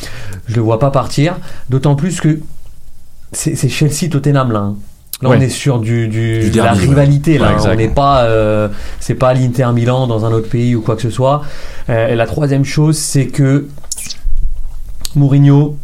[0.47, 1.37] je le vois pas partir.
[1.70, 2.41] D'autant plus que
[3.33, 4.59] c'est Chelsea Tottenham là.
[4.61, 4.76] hein.
[5.20, 5.37] Là, Ouais.
[5.37, 6.79] on est sur du, du, Du de la ouais.
[6.79, 7.39] rivalité.
[7.39, 7.70] Là, Ouais, hein.
[7.72, 8.68] on n'est pas, euh,
[9.01, 11.43] c'est pas l'Inter Milan dans un autre pays ou quoi que ce soit.
[11.91, 13.66] Euh, et la troisième chose, c'est que
[15.16, 15.76] Mourinho,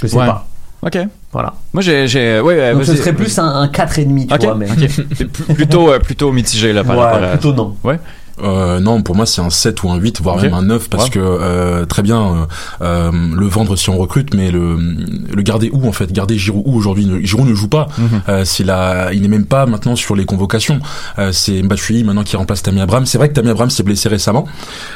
[0.00, 0.46] je sais pas.
[0.84, 0.98] Ok.
[1.32, 1.54] Voilà.
[1.72, 4.54] Moi, j'ai, j'ai, ouais, Donc ce serait plus un, un 4,5, tu Ok, vois.
[4.54, 4.70] Mais...
[4.70, 4.88] ok.
[5.16, 7.28] C'est plus- plutôt, euh, plutôt mitigé là par Ouais, rapport à.
[7.32, 7.76] plutôt non.
[7.82, 7.98] Ouais.
[8.42, 11.04] Euh, non, pour moi c'est un 7 ou un 8, voire même un 9, parce
[11.04, 11.10] Ouais.
[11.10, 12.34] que euh, très bien euh,
[12.82, 16.12] euh, le vendre si on recrute, mais le, le garder où en fait?
[16.12, 17.06] Garder Giroud où aujourd'hui?
[17.24, 18.22] Giroud ne joue pas, Mhm.
[18.28, 20.80] euh, c'est la, il n'est même pas maintenant sur les convocations.
[21.18, 23.06] Euh, c'est Mbappé maintenant qui remplace Tammy Abraham.
[23.06, 24.46] C'est vrai que Tammy Abraham s'est blessé récemment,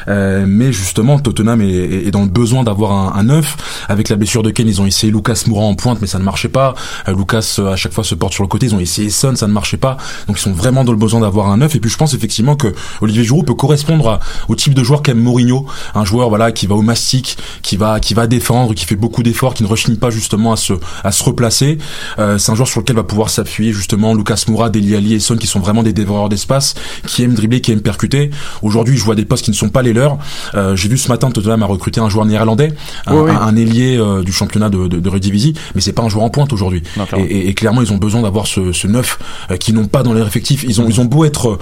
[0.08, 1.68] euh, mais justement Tottenham est,
[2.06, 3.56] est- dans le besoin d'avoir un, un 9.
[3.88, 6.24] Avec la blessure de Kane, ils ont essayé Lucas Moura en pointe, mais ça ne
[6.24, 6.74] marchait pas.
[7.06, 8.66] Lucas à chaque fois se porte sur le côté.
[8.66, 9.96] Ils ont essayé Son, ça ne marchait pas.
[10.26, 11.74] Donc ils sont vraiment dans le besoin d'avoir un 9.
[11.76, 15.02] Et puis je pense effectivement que Olivier Giroud peut correspondre à- au type de joueur
[15.02, 18.84] qu'aime Mourinho, un joueur voilà qui va au mastic, qui va qui va défendre, qui
[18.86, 20.72] fait beaucoup d'efforts, qui ne rechigne pas justement à se
[21.04, 21.78] à se replacer.
[22.18, 25.20] Euh, c'est un joueur sur lequel va pouvoir s'appuyer justement Lucas Moura, Deli Ali et
[25.20, 26.74] Son qui sont vraiment des dévoreurs d'espace,
[27.06, 28.30] qui aiment dribbler, qui aiment percuter.
[28.62, 30.18] Aujourd'hui, je vois des postes qui ne sont pas les leurs.
[30.54, 32.72] Euh, J'ai vu ce matin Tottenham a recruté un joueur néerlandais,
[33.06, 33.30] un, Oui, oui.
[33.32, 36.24] un- un ailier euh, du championnat de, de, de Eredivisie, mais c'est pas un joueur
[36.24, 36.82] en pointe aujourd'hui.
[37.04, 37.26] Et, clairement.
[37.30, 39.18] et- et clairement, ils ont besoin d'avoir ce, ce neuf
[39.50, 40.64] euh, qu'ils n'ont pas dans leur effectif.
[40.68, 41.58] Ils ont, ils ont beau être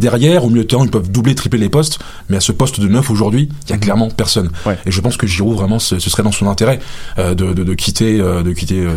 [0.00, 2.00] derrière, au milieu de terrain, ils peuvent doubler, tripler les postes.
[2.28, 4.50] Mais à ce poste de neuf aujourd'hui, il y a clairement personne.
[4.86, 6.80] Et je pense que Giroud vraiment, ce, serait dans son intérêt
[7.18, 8.96] euh, de, de, quitter, euh, de quitter euh,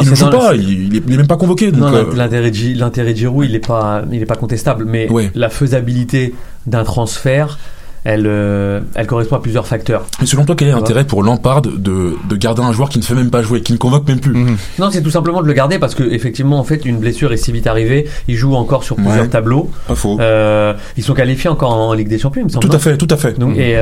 [0.00, 1.70] il ne joue pas, il, même pas convoqué.
[1.70, 4.84] l'intérêt de Giroud, il n'est pas, pas contestable.
[4.86, 6.34] Mais la faisabilité
[6.66, 7.58] d'un transfert.
[8.06, 10.06] Euh, elle, correspond à plusieurs facteurs.
[10.20, 13.14] Mais selon toi, quel est l'intérêt pour Lampard de, garder un joueur qui ne fait
[13.14, 14.32] même pas jouer, qui ne convoque même plus.
[14.32, 14.56] Mhm.
[14.78, 17.36] Non, c'est tout simplement de le garder parce que effectivement, en fait, une blessure est
[17.36, 18.08] si vite arrivée.
[18.26, 19.28] Ils jouent encore sur plusieurs ouais.
[19.28, 19.70] tableaux.
[19.86, 20.18] Pas faux.
[20.20, 22.66] Euh, ils sont qualifiés encore en Ligue des Champions, il me semble.
[22.66, 23.36] Tout à fait, tout à fait.
[23.56, 23.76] Et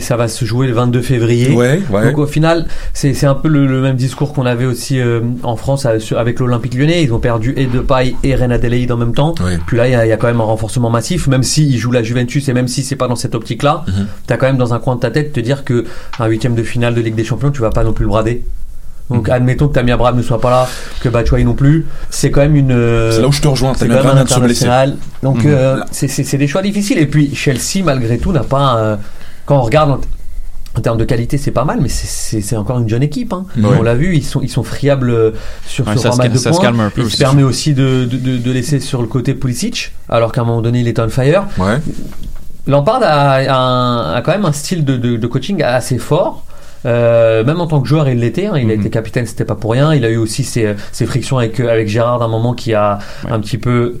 [0.00, 1.54] ça, va se jouer le 22 février.
[1.54, 2.04] Ouais, ouais.
[2.06, 5.86] Donc au final, c'est un peu le, même discours qu'on avait aussi euh, en France
[5.86, 7.02] avec l'Olympique Lyonnais.
[7.02, 9.34] Ils ont perdu et Depay et Reine Adélaïde en même temps.
[9.66, 11.99] Puis là, il y, y, a quand même un renforcement massif, même s'ils jouent la
[12.00, 13.92] la Juventus et même si c'est pas dans cette optique-là, mm
[14.26, 15.84] tu as quand même dans un coin de ta tête te dire que
[16.18, 18.44] un huitième de finale de Ligue des Champions, tu vas pas non plus le brader.
[19.10, 19.34] Donc mhm.
[19.34, 20.68] admettons que Tammy Abraham ne soit pas là,
[21.00, 23.10] que Batshuayi non plus, c'est quand même une.
[23.10, 23.74] C'est là où je te rejoins.
[23.74, 24.96] C'est quand même un international.
[25.22, 26.18] Donc mm -hmm.
[26.26, 26.98] c'est des choix difficiles.
[26.98, 28.98] Et puis Chelsea malgré tout n'a pas.
[29.46, 30.00] Quand on regarde
[30.76, 33.32] en termes de qualité, c'est pas mal, mais c'est encore une jeune équipe.
[33.32, 33.44] Hein.
[33.62, 35.30] On l'a vu, ils sont, friables euh,
[35.66, 36.52] sur ouais, ce format de ça.
[36.52, 38.08] Se calme un peu, il se permet aussi de,
[38.52, 41.44] laisser sur le côté Pulisic, alors qu'à un moment donné, il est on fire.
[41.58, 41.78] Ouais.
[42.66, 46.44] Lampard a, quand même un style de, coaching assez fort.
[46.86, 48.46] Euh, même en tant que joueur, il l'était.
[48.46, 48.54] Hein.
[48.56, 48.72] Il mm -hmm.
[48.72, 48.80] a mhm.
[48.80, 49.92] été capitaine, c'était pas pour rien.
[49.92, 53.58] Il a eu aussi ses, frictions avec, avec Gérard d'un moment qui a un petit
[53.58, 53.98] peu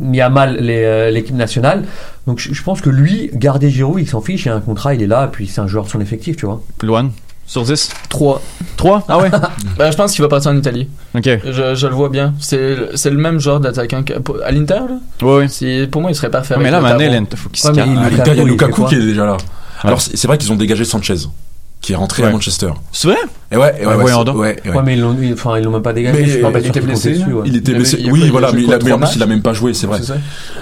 [0.00, 1.84] mis à mal euh, l'équipe nationale.
[2.28, 4.94] Donc je, pense que lui, garder Giroud, il s'en fiche, il y a un contrat,
[4.94, 6.60] il est là, et puis c'est un joueur de son effectif, tu vois.
[6.82, 7.10] Luan
[7.46, 8.42] sur 10 3.
[8.76, 9.30] 3 Ah ouais
[9.78, 10.88] bah, Je pense qu'il va partir en Italie.
[11.14, 11.24] Ok.
[11.24, 12.34] Je, le vois bien.
[12.38, 14.04] C'est le même genre d'attaquant
[14.44, 15.86] à l'Inter là Oui, oui.
[15.86, 16.56] Pour moi, il serait parfait.
[16.56, 17.98] Ouais, mais là, maintenant, il faut qu'il se calme.
[18.12, 19.38] Il y a Lukaku qui est déjà là.
[19.82, 21.14] Alors, c'est vrai qu'ils ont dégagé Sanchez,
[21.80, 22.72] qui est rentré à Manchester.
[22.92, 23.16] C'est vrai
[23.50, 25.82] et ouais, et ouais, bah, ouais, ouais, ouais, ouais, mais ils l'ont, ils l'ont même
[25.82, 26.20] pas dégagé.
[26.20, 27.96] Mais, je pas il, était blessé, dessus, il était blessé.
[27.96, 28.10] Blessé.
[28.12, 30.00] Oui, voilà, mais, il a, en plus, il a même pas joué, c'est vrai.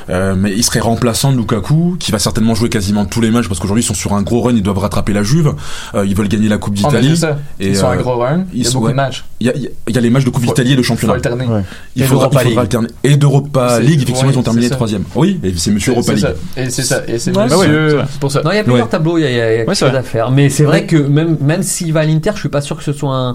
[0.08, 3.48] Euh, mais il serait remplaçant de Lukaku, qui va certainement jouer quasiment tous les matchs
[3.48, 5.54] parce qu'aujourd'hui, ils sont sur un gros run, ils doivent rattraper la Juve.
[5.96, 7.20] Euh, ils veulent gagner la Coupe oh, d'Italie.
[7.58, 8.44] Ils sont euh, un gros run.
[8.54, 9.24] Ils il y a matchs.
[9.40, 11.14] Il y a, les matchs de Coupe d'Italie et de championnat.
[11.16, 11.64] Il faut alterner.
[11.96, 12.30] Il faudra
[12.60, 12.88] alterner.
[13.02, 15.02] Et d'Europa League, effectivement, ils ont terminé troisième.
[15.16, 16.26] Oui, c'est Monsieur Europa League.
[16.56, 17.02] Et c'est ça.
[17.08, 17.42] Et c'est pour.
[17.50, 20.30] Non, il y a plusieurs tableaux, il y a choses à faire.
[20.30, 22.92] Mais c'est vrai que même s'il va à l'Inter, je suis pas sûr que ce
[22.92, 23.34] soit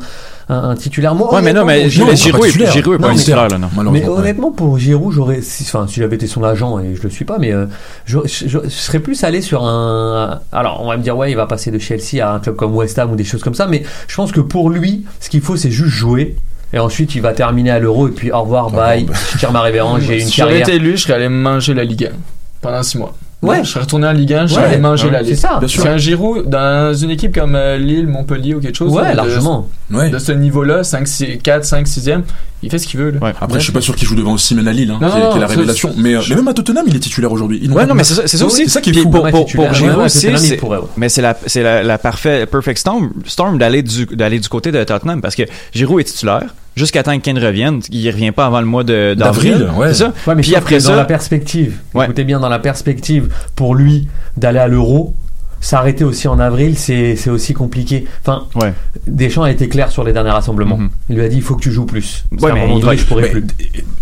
[0.50, 1.16] un, titulaire.
[1.16, 3.92] Moi, ouais, mais non, mais Giroud, Giroud, est, pas non, titulaire, là, non.
[3.92, 7.10] Mais honnêtement, pour Giroud, j'aurais, si, enfin, si j'avais été son agent et je le
[7.10, 7.66] suis pas, mais euh,
[8.06, 8.20] je,
[8.70, 10.42] serais plus allé sur un.
[10.52, 12.76] Alors, on va me dire, ouais, il va passer de Chelsea à un club comme
[12.76, 15.42] West Ham ou des choses comme ça, mais je pense que pour lui, ce qu'il
[15.42, 16.36] faut, c'est juste jouer.
[16.74, 19.14] Et ensuite, il va terminer à l'euro et puis au revoir, ah bye, bah.
[19.34, 20.66] je tire ma révérence, j'ai une si carrière.
[20.66, 22.18] Si j'avais été élu, je serais allé manger la Ligue 1
[22.62, 23.14] pendant 6 mois.
[23.42, 23.64] Ouais.
[23.64, 25.34] Je serais retourné en Ligue 1, j'aurais ouais, mangé ouais, la Ligue.
[25.34, 25.58] C'est ça.
[25.58, 28.92] bien C'est un Giroud dans une équipe comme euh, Lille, Montpellier ou quelque chose.
[28.92, 29.50] Ouais, euh,
[29.89, 32.22] de, De ce niveau-là, 5, 6, 4, 5, 6e,
[32.62, 33.14] il fait ce qu'il veut.
[33.22, 35.48] Après, je suis pas sûr qu'il joue devant Simen à Lille, hein, qui, est, la
[35.48, 35.89] révélation.
[35.89, 37.68] Euh, mais, même à Tottenham, il est titulaire aujourd'hui.
[37.70, 38.70] Ouais, non, mais c'est ça, aussi.
[38.70, 39.10] C'est qui est fou.
[39.10, 40.28] Pour, Giroud aussi,
[40.98, 46.06] mais c'est la, c'est perfect storm, d'aller du côté de Tottenham parce que Giroud est
[46.06, 47.82] titulaire jusqu'à temps que Kane revienne.
[47.90, 49.70] Il revient pas avant le mois d'avril.
[49.76, 49.94] Ouais.
[49.94, 50.14] C'est ça.
[50.28, 51.78] Mais Puis après ça, dans la perspective.
[51.96, 54.08] Écoutez bien dans la perspective pour lui
[54.38, 55.16] d'aller à l'Euro
[55.62, 58.05] s'arrêter aussi en avril, c'est aussi compliqué.
[58.26, 58.47] Enfin.
[59.07, 60.78] Deschamps a été clair sur les derniers rassemblements.
[60.78, 60.89] Mhm.
[61.09, 62.26] Il lui a dit il faut que tu joues plus.
[62.39, 63.45] Ouais, à un moment donné, je pourrais mais, plus.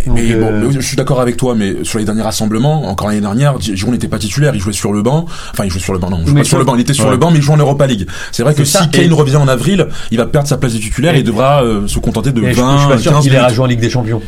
[0.08, 3.22] Mais, bon, euh, je suis d'accord avec toi, mais sur les derniers rassemblements, encore l'année
[3.22, 5.26] dernière, Giroud n'était pas titulaire, il jouait sur le banc.
[5.52, 7.12] Enfin, il jouait sur le banc, non, il, pas sur le banc, il était sur
[7.12, 8.08] le banc, mais il jouait en Europa League.
[8.32, 11.16] C'est vrai que si Kane revient en avril, il va perdre sa place de titulaire
[11.16, 13.68] et, devra euh, se contenter de 20 je, je suis 15 Il ira jouer en
[13.68, 14.22] Ligue des Champions.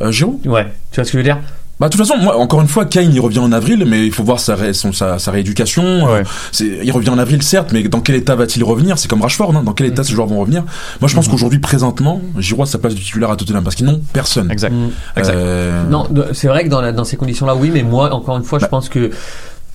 [0.00, 0.10] Euh,
[0.44, 0.66] Ouais.
[0.90, 1.38] Tu vois ce que je veux dire?
[1.80, 4.12] Bah, de toute façon, moi, encore une fois, Kane, il revient en avril, mais il
[4.12, 6.04] faut voir sa, son, sa, sa rééducation.
[6.04, 6.22] Ouais.
[6.60, 8.96] Euh, il revient en avril, certes, mais dans quel état va-t-il revenir?
[8.98, 10.04] C'est comme Rashford, hein, dans quel état mm.
[10.04, 10.62] ces joueurs vont revenir?
[11.00, 11.30] Moi, je pense mm.
[11.32, 14.50] qu'aujourd'hui, présentement, Giroud a sa place de titulaire à Tottenham, parce qu'ils n'ont personne.
[14.50, 14.70] Exact.
[14.70, 14.84] Mm.
[14.84, 15.34] Euh, exact.
[15.36, 15.84] Euh...
[15.88, 18.64] Non, c'est vrai que dans, dans ces conditions-là, oui, mais moi, encore une fois, je
[18.64, 18.68] bah.
[18.68, 19.10] pense que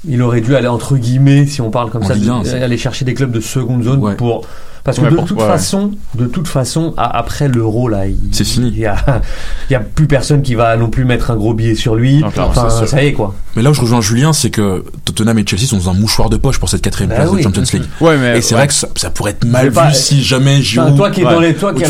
[0.07, 3.13] il aurait dû aller, entre guillemets, si on parle comme ça, euh, aller chercher des
[3.13, 4.45] clubs de seconde zone pour
[4.83, 8.71] parce que de, toute façon, de toute façon, après l'euro, là, c'est fini.
[8.75, 8.85] Il n'y
[9.75, 12.23] a, plus personne qui va non plus mettre un gros billet sur lui.
[12.53, 13.17] Ça, y est.
[13.55, 16.29] Mais là où je rejoins Julien, c'est que Tottenham et Chelsea sont dans un mouchoir
[16.29, 17.37] de poche pour cette quatrième bah place oui.
[17.39, 18.35] de Champions League.
[18.35, 20.95] Et c'est vrai que ça, pourrait être mal vu si euh, jamais Giroud.
[20.95, 21.55] Toi qui es dans les.
[21.55, 21.83] Toi qui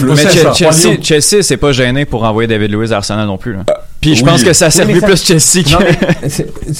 [1.03, 3.55] Chelsea, c'est pas gêné pour envoyer David Luiz à Arsenal non plus.
[3.55, 3.63] Euh,
[4.01, 5.63] puis je pense que ça a plus Chelsea.
[5.63, 5.71] Que...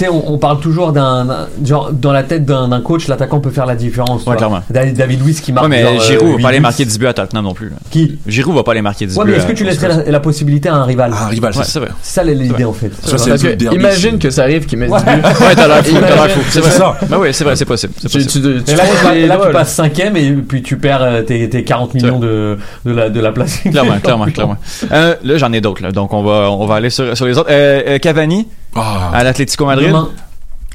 [0.05, 4.26] Non, on, parle toujours d'un dans la tête d'un coach, l'attaquant peut faire la différence.
[4.26, 4.61] Ouais, clairement.
[4.70, 5.65] David Luiz qui marque.
[5.65, 7.53] Ouais, mais genre, euh, Giroud euh, va pas aller marquer 10 buts à Tottenham non
[7.53, 7.72] plus.
[7.89, 8.20] Qui?
[8.26, 9.34] Giroud va pas aller marquer 10 ouais, buts.
[9.34, 11.11] Est-ce que tu laisserais la, possibilité à un rival?
[11.13, 11.89] Ah, Un rival, ouais, c'est vrai.
[12.01, 12.91] Ça c'est l'idée en fait.
[13.03, 15.09] Ça, que imagine que ça arrive qu'il mette 10 buts.
[15.41, 16.39] Ouais, t'as l'air fou.
[16.49, 16.72] C'est vrai.
[17.09, 17.93] Bah oui, c'est vrai, c'est possible.
[18.03, 23.59] Là, tu passes cinquième et puis tu perds euh, tes 40 millions de la place.
[23.70, 24.57] Clairement, clairement, clairement.
[24.91, 25.91] Euh, là, j'en ai d'autres.
[25.91, 27.49] Donc on va on va aller sur sur, sur les autres.
[27.51, 29.12] Euh, euh, Cavani Ah.
[29.14, 29.88] à l'Atlético Madrid.
[29.88, 30.10] Demain,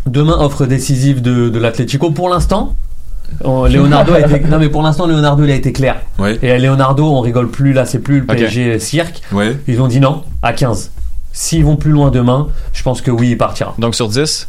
[0.06, 2.10] demain, offre décisive de, de l'Atlético.
[2.10, 2.74] Pour l'instant,
[3.42, 4.40] on- Leonardo a été.
[4.40, 5.96] Non, mais pour l'instant, Leonardo, il a été clair.
[6.18, 6.38] Ouais.
[6.42, 7.72] Et à Leonardo, on rigole plus.
[7.72, 8.26] Là, c'est plus le.
[8.26, 9.20] PSG cirque.
[9.32, 9.56] Ouais.
[9.68, 10.90] Ils ont dit non à 15.
[11.32, 13.74] S'ils vont plus loin demain, je pense que oui, il partira.
[13.78, 14.48] Donc sur 10.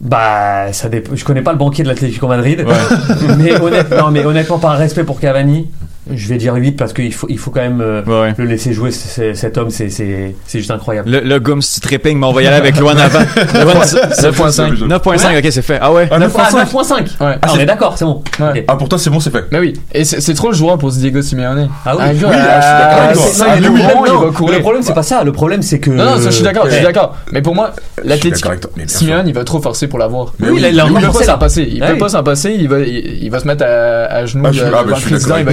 [0.00, 1.16] Bah, ça dépend.
[1.16, 2.64] Je connais pas le banquier de l'Atlético Madrid,
[3.38, 5.70] mais, honnêtement, mais honnêtement, par respect pour Cavani,
[6.12, 8.34] je vais dire 8 parce qu'il faut, il faut quand même euh, Ouais, ouais.
[8.38, 8.90] le laisser jouer.
[8.90, 11.10] c- Cet homme, c'est, c'est, c'est juste incroyable.
[11.10, 13.18] Le, le Gums tripping, mais on va y aller avec Loan avant.
[13.54, 14.86] Loan, 9.5.
[14.86, 15.78] 9.5, ok, c'est fait.
[15.80, 16.08] Ah ouais?
[16.10, 16.64] Ah, 9 9.5.
[16.64, 17.06] 9.5 Ouais.
[17.20, 18.22] Ah, Ah, on c'est- est d'accord, c'est bon.
[18.40, 18.64] Ouais.
[18.68, 19.44] Ah, pour toi, c'est bon, c'est fait.
[19.52, 21.68] Mais oui, et c'est c'est trop le joueur pour ce Diego Simeone.
[21.84, 22.18] Ah oui.
[22.18, 23.24] Gars, Oui, ah, je suis d'accord avec toi.
[23.26, 24.54] c'est- Ah, non, il va courir.
[24.56, 25.24] Le problème, c'est pas ça.
[25.24, 25.90] Le problème, c'est que.
[25.90, 27.16] Non, non, ça, je suis d'accord, je suis d'accord.
[27.32, 27.72] Mais pour moi,
[28.04, 28.50] d'accord sûr.
[28.86, 30.32] Simeone, il va trop forcer pour l'avoir.
[30.38, 31.68] Mais Oui, il peut pas s'en passer.
[31.70, 32.54] Il Ah peut pas s'en passer.
[32.58, 34.52] Il va, il, il va se mettre à, genoux Ah, ah,
[34.84, 34.98] d'accord
[35.38, 35.44] Il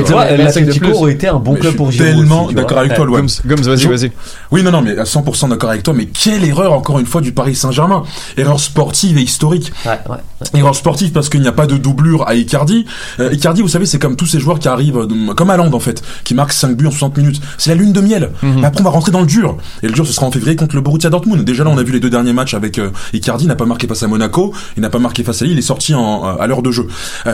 [0.42, 0.87] va avec dire toi.
[0.87, 2.07] Tu vois, 25 de l'Atlético aurait été un bon Mais club pour Giroud.
[2.15, 3.05] tellement d'accord avec toi.
[3.05, 4.11] Gums, Gums, vas-y, vas-y.
[4.51, 5.93] Oui, non, non, mais à 100% d'accord avec toi.
[5.93, 8.03] Mais quelle erreur, encore une fois, du Paris Saint-Germain.
[8.37, 9.71] Erreur sportive et historique.
[9.85, 10.59] Ouais, ouais.
[10.59, 12.85] Erreur sportive parce qu'il n'y a pas de doublure à Icardi.
[13.19, 15.79] Euh, Icardi, vous savez, c'est comme tous ces joueurs qui arrivent, euh, comme Haaland en
[15.79, 17.41] fait, qui marquent 5 buts en 60 minutes.
[17.57, 18.29] C'est la lune de miel.
[18.41, 19.57] Mais après, on va rentrer dans le dur.
[19.81, 21.43] Et le dur, ce sera en février contre le Borussia Dortmund.
[21.43, 23.45] Déjà là, on a vu les deux derniers matchs avec euh, Icardi.
[23.45, 24.53] Il n'a pas marqué face à Monaco.
[24.77, 25.53] Il n'a pas marqué face à Lille.
[25.53, 26.87] Il est sorti en, euh, à l'heure de jeu.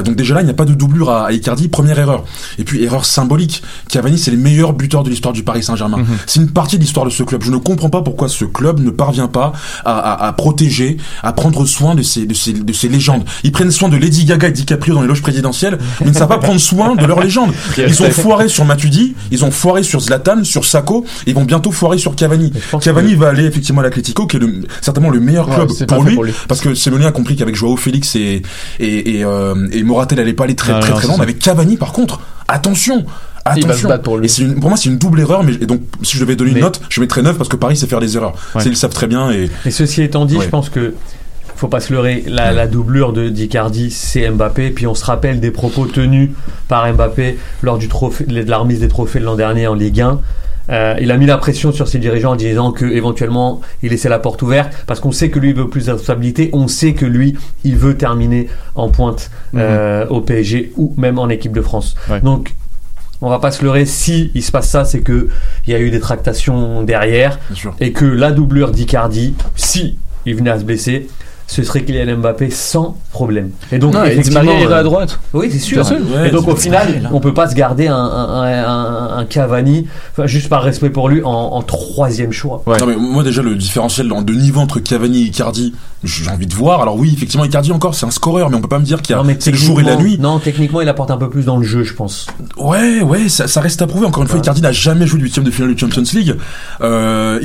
[0.03, 1.67] Donc déjà là, il n'y a pas de doublure à, à Icardi.
[1.67, 2.23] Première erreur.
[2.57, 3.61] Et puis erreur symbolique.
[3.89, 5.99] Cavani, c'est les meilleurs buteurs de l'histoire du Paris Saint-Germain.
[6.27, 7.43] C'est une partie de l'histoire de ce club.
[7.43, 9.53] Je ne comprends pas pourquoi ce club ne parvient pas
[9.85, 13.23] à, à- à protéger, à prendre soin de ces, de ces, de ces légendes.
[13.43, 16.17] Ils prennent soin de Lady Gaga et DiCaprio dans les loges présidentielles, mais ils ne
[16.17, 17.51] savent pas prendre soin de leurs légendes.
[17.77, 21.71] Ils ont foiré sur Matuidi, ils ont foiré sur Zlatan, sur Sako, ils vont bientôt
[21.71, 22.51] foirer sur Cavani.
[22.81, 26.03] Cavani va aller effectivement à l'Atlético, qui est le- certainement le meilleur club c'est pour
[26.03, 26.33] lui, pour lui.
[26.47, 28.41] parce que Semoni a compris qu'avec Joao Félix et
[28.79, 31.21] et et, euh, et Moratel n'allait pas aller très Ah, très non, très c'est loin.
[31.21, 32.19] avec Cavani, par contre,
[32.49, 33.05] attention.
[33.55, 33.99] Il va se Attention.
[34.03, 34.25] pour lui.
[34.25, 35.43] Et c'est une- pour moi, c'est une double erreur.
[35.43, 37.55] Mais et donc, si je devais donner Mais- une note, je mettrais 9 parce que
[37.55, 38.33] Paris sait faire des erreurs.
[38.53, 38.61] Ouais.
[38.65, 39.31] Ils le savent très bien.
[39.31, 40.45] Et Et ceci étant dit, Ouais.
[40.45, 40.93] je pense que
[41.55, 42.23] faut pas se leurrer.
[42.27, 44.69] La, la doublure de d'Icardi, c'est Mbappé.
[44.69, 46.29] Puis on se rappelle des propos tenus
[46.67, 49.99] par Mbappé lors du trophée, de la remise des trophées de l'an dernier en Ligue
[50.01, 50.19] 1.
[50.69, 54.09] Euh, il a mis la pression sur ses dirigeants en disant que éventuellement il laissait
[54.09, 56.93] la porte ouverte parce qu'on sait que lui il veut plus de responsabilité, on sait
[56.93, 61.61] que lui il veut terminer en pointe euh, au PSG ou même en équipe de
[61.61, 61.95] France.
[62.09, 62.21] Ouais.
[62.21, 62.53] Donc
[63.21, 65.29] on va pas se leurrer si il se passe ça, c'est que
[65.67, 67.39] il y a eu des tractations derrière
[67.79, 71.07] et que la doublure d'Icardi, si il venait à se blesser,
[71.51, 73.49] ce serait Kylian Mbappé sans problème.
[73.71, 75.19] Et donc Non, et Di effectivement, Maria irait euh, à droite.
[75.33, 75.77] oui, c'est sûr.
[75.77, 75.97] Bien sûr.
[76.15, 79.25] Ouais, et donc au final, pareil, on peut pas se garder un, un, un, un
[79.25, 79.87] Cavani,
[80.25, 82.61] juste par respect pour lui, en, en troisième choix.
[82.67, 82.77] Ouais.
[82.77, 85.73] Non mais moi déjà le différentiel en- de niveau entre Cavani et Icardi,
[86.03, 86.81] j'ai envie de voir.
[86.83, 89.15] Alors oui, effectivement, Icardi encore, c'est un scoreur, mais on peut pas me dire qu'il
[89.15, 90.17] y a Non, mais c'est le jour et la nuit.
[90.19, 92.27] Non, techniquement, il apporte un peu plus dans le jeu, je pense.
[92.57, 94.05] Ouais, ouais, ça, ça reste à prouver.
[94.05, 96.35] Encore une fois, Icardi n'a jamais joué de huitième de finale de Champions League.
[96.81, 97.39] Euh,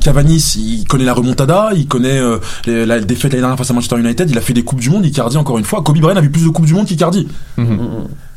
[0.00, 3.98] Cavani, il connaît la remontada, il connaît euh, la défaite l'année dernière face à Manchester
[3.98, 4.30] United.
[4.30, 5.04] Il a fait des coupes du monde.
[5.04, 7.28] Icardi, encore une fois, Kobe Bryant a vu plus de coupes du monde qu'Icardi.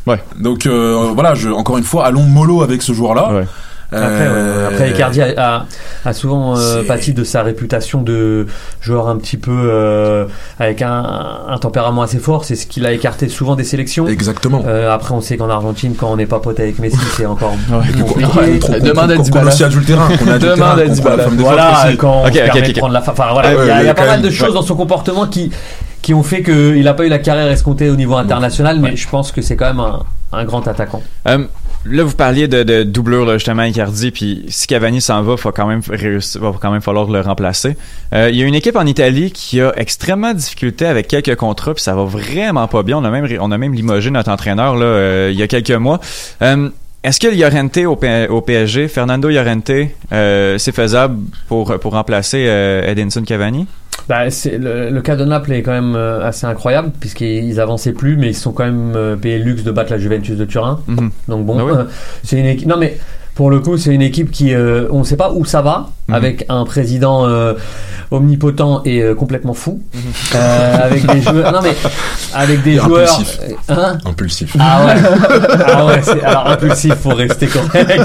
[0.07, 0.23] Ouais.
[0.39, 3.33] Donc euh, voilà, je, encore une fois, allons mollo avec ce joueur-là.
[3.33, 3.47] Ouais.
[3.93, 5.65] Après, Euh, ouais, après Icardi a, a,
[6.05, 8.47] a souvent euh, pâti de sa réputation de
[8.79, 10.25] joueur un petit peu euh,
[10.59, 12.45] avec un, un tempérament assez fort.
[12.45, 14.07] C'est ce qu'il a écarté souvent des sélections.
[14.07, 14.63] Exactement.
[14.65, 17.53] Euh, après, on sait qu'en Argentine, quand on n'est pas pote avec Messi, c'est encore
[17.67, 18.59] que- compliqué.
[18.59, 19.47] qu'on- qu'on- Demande à qu'on- qu'on Dybala.
[19.47, 21.17] aussi adultérin, qu'on a adultérin, Demande à qu'on prend Dybala.
[21.17, 23.63] la femme des Voilà, quand on de prendre la Enfin, voilà, Ouais, il y a,
[23.63, 24.53] ouais, il y a il y a pas quand mal de choses ouais.
[24.53, 25.51] dans son comportement qui
[26.01, 29.07] qui ont fait qu'il n'a pas eu la carrière escomptée au niveau international, mais je
[29.07, 29.99] pense que c'est quand même un,
[30.33, 31.03] un grand attaquant.
[31.27, 31.45] Euh,
[31.85, 35.51] là, vous parliez de, de doublure, là, justement, Icardi, puis si Cavani s'en va, faut
[35.51, 37.75] quand même réussir, va quand même falloir le remplacer.
[38.13, 41.35] Euh, Il y a une équipe en Italie qui a extrêmement de difficulté avec quelques
[41.35, 42.97] contrats, puis ça va vraiment pas bien.
[42.97, 45.71] On a même, on a même limogé notre entraîneur là, euh, il y a quelques
[45.71, 45.99] mois.
[46.41, 46.69] Euh,
[47.03, 47.97] est-ce que Llorente au,
[48.29, 49.71] au PSG, Fernando Llorente,
[50.11, 51.17] euh, c'est faisable
[51.47, 53.65] pour, pour remplacer euh, Edinson Cavani?
[54.09, 58.17] Bah, le, le cas de Naples est quand même euh, assez incroyable puisqu'ils avançaient plus,
[58.17, 60.81] mais ils sont quand même euh, payés le luxe de battre la Juventus de Turin.
[60.87, 61.11] Mhm.
[61.27, 61.71] Donc bon, Ah oui.
[61.75, 61.83] euh,
[62.23, 62.67] c'est une équipe.
[62.67, 62.97] Non mais
[63.35, 65.89] pour le coup, c'est une équipe qui, euh, on ne sait pas où ça va,
[66.11, 66.15] Mhm.
[66.15, 67.53] avec un président euh,
[68.11, 70.01] omnipotent et euh, complètement fou, Mhm.
[70.35, 71.51] Euh, avec des joueurs.
[71.51, 71.75] Non mais
[72.33, 73.09] avec des Et joueurs.
[73.11, 73.39] impulsif.
[73.69, 73.97] Hein?
[74.05, 74.55] Impulsif.
[74.59, 74.93] ah ouais,
[75.67, 78.01] ah ouais c'est- alors impulsif, faut rester correct.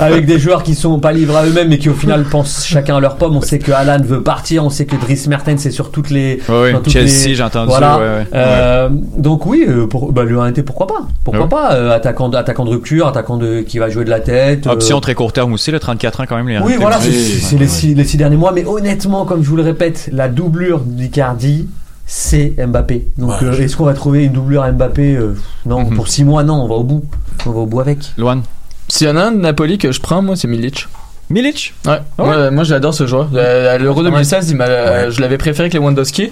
[0.00, 2.96] Avec des joueurs qui sont pas livrés à eux-mêmes, mais qui au final pensent chacun
[2.96, 3.36] à leur pomme.
[3.36, 6.40] On sait que Alan veut partir, on sait que Dries Mertens c'est sur toutes les.
[6.48, 6.72] Ouais.
[6.72, 7.68] dans toutes Chelsea, les- j'ai entendu.
[7.68, 7.98] Voilà.
[7.98, 8.26] ouais, ouais.
[8.34, 11.48] Euh, Donc oui, pour, bah, l'UNT, pourquoi pas Pourquoi Ouais.
[11.48, 14.66] pas euh, attaquant, de, attaquant de rupture, attaquant de qui va jouer de la tête.
[14.66, 16.48] euh, Option très court terme aussi, le 34 ans quand même.
[16.48, 17.68] Les oui, voilà, c'est Oui, c'est les, ouais.
[17.68, 18.52] six, les six derniers mois.
[18.52, 21.68] Mais honnêtement, comme je vous le répète, la doublure d'Icardi,
[22.06, 23.06] c'est Mbappé.
[23.18, 25.34] Donc, Ouais, euh, je- est-ce qu'on va trouver une doublure à Mbappé Euh,
[25.66, 25.96] Non, Mhm.
[25.96, 26.54] pour six mois, non.
[26.62, 27.04] On va au bout.
[27.46, 27.98] On va au bout avec.
[28.16, 28.42] Loan.
[28.88, 30.86] S'il y en a un de Napoli que je prends, moi, c'est Milic.
[31.28, 31.98] Milic Ouais.
[32.18, 33.28] Moi, moi, j'adore ce joueur.
[33.36, 36.30] À L'Euro 2016, il euh, je l'avais préféré que Lewandowski.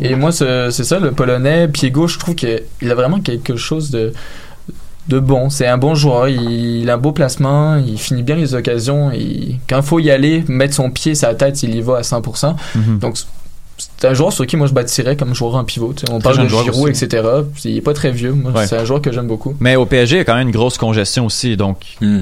[0.00, 3.56] Et moi, c'est c'est ça, le Polonais, pied gauche, je trouve qu'il a vraiment quelque
[3.56, 4.12] chose de
[5.08, 5.50] de bon.
[5.50, 6.28] C'est un bon joueur.
[6.28, 7.76] Il, il a un beau placement.
[7.76, 9.10] Il finit bien les occasions.
[9.12, 12.02] Il, quand il faut y aller, mettre son pied, sa tête, il y va à
[12.02, 12.54] 100%.
[12.74, 12.98] Mhm.
[12.98, 13.16] Donc,
[13.78, 15.94] c'est un joueur sur qui moi je bâtirais comme joueur en pivot.
[16.10, 17.04] On Très parle de Giroud, aussi.
[17.04, 17.22] etc.
[17.64, 18.32] Il est pas très vieux.
[18.32, 18.66] Moi, Ouais.
[18.66, 19.54] C'est un joueur que j'aime beaucoup.
[19.60, 21.56] Mais au PSG, il y a quand même une grosse congestion aussi.
[21.56, 22.20] Donc, Hmm.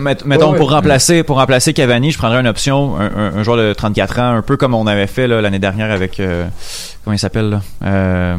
[0.00, 0.56] met- mettons, Ouais, ouais.
[0.58, 4.18] pour remplacer pour remplacer Cavani, je prendrais une option, un, un- un joueur de 34
[4.20, 6.20] ans, un peu comme on avait fait là, l'année dernière avec.
[6.20, 6.46] euh,
[7.04, 7.62] comment il s'appelle là?
[7.84, 8.36] Euh,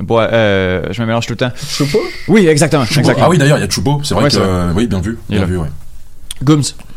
[0.00, 1.50] Bois- euh, Je me mélange tout le temps.
[1.68, 1.98] Choupo?
[2.28, 2.84] Oui, exactement.
[2.84, 3.16] exactement.
[3.26, 4.00] Ah oui, d'ailleurs, il y a Choupo.
[4.04, 5.18] C'est vrai Ouais, que, euh, oui, bien vu.
[5.28, 5.58] Bien vu.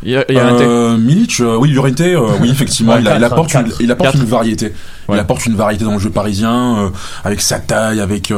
[0.02, 2.50] Gooms, il y a, il y a un Euh, Milic, euh, oui, Llorente, euh, oui,
[2.50, 4.22] effectivement, il, a- il quatre, apporte, une, il apporte Quatre.
[4.22, 4.72] une variété.
[5.08, 5.16] Ouais.
[5.16, 6.92] Il apporte une variété dans le jeu parisien,
[7.24, 8.32] avec sa taille, avec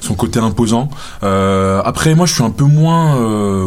[0.00, 0.88] son côté imposant.
[1.22, 3.14] Après, moi, je suis un peu moins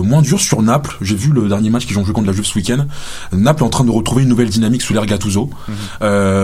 [0.01, 0.97] moins dur sur Naples.
[1.01, 2.85] J'ai vu le dernier match qu'ils ont joué contre la Juve ce week-end.
[3.31, 5.49] Naples est en train de retrouver une nouvelle dynamique sous l'ère Gattuso.
[5.69, 5.75] Mhm.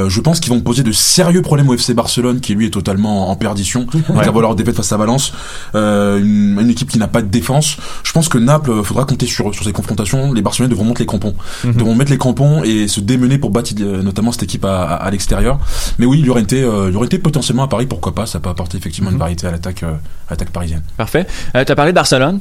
[0.09, 3.29] Je pense qu'ils vont poser de sérieux problèmes au FC Barcelone, qui lui est totalement
[3.29, 3.85] en perdition.
[3.93, 4.19] Ouais.
[4.19, 5.33] Avec leur défaite face à Valence,
[5.73, 7.75] une, une équipe qui n'a pas de défense.
[8.03, 10.31] Je pense que Naples, faudra compter sur sur ces confrontations.
[10.31, 11.33] Les Barcelonais devront les crampons
[11.63, 11.73] Mhm.
[11.73, 14.95] devront mettre les crampons et se démener pour battre euh, notamment cette équipe à, à,
[14.95, 15.59] à l'extérieur.
[15.99, 18.39] Mais oui, il aurait été, euh, il aurait été potentiellement à Paris, pourquoi pas Ça
[18.39, 19.15] peut apporter effectivement Mhm.
[19.15, 20.81] une variété à l'attaque, euh, parisienne.
[20.97, 21.25] Parfait.
[21.55, 22.39] Euh, tu as parlé de Barcelone.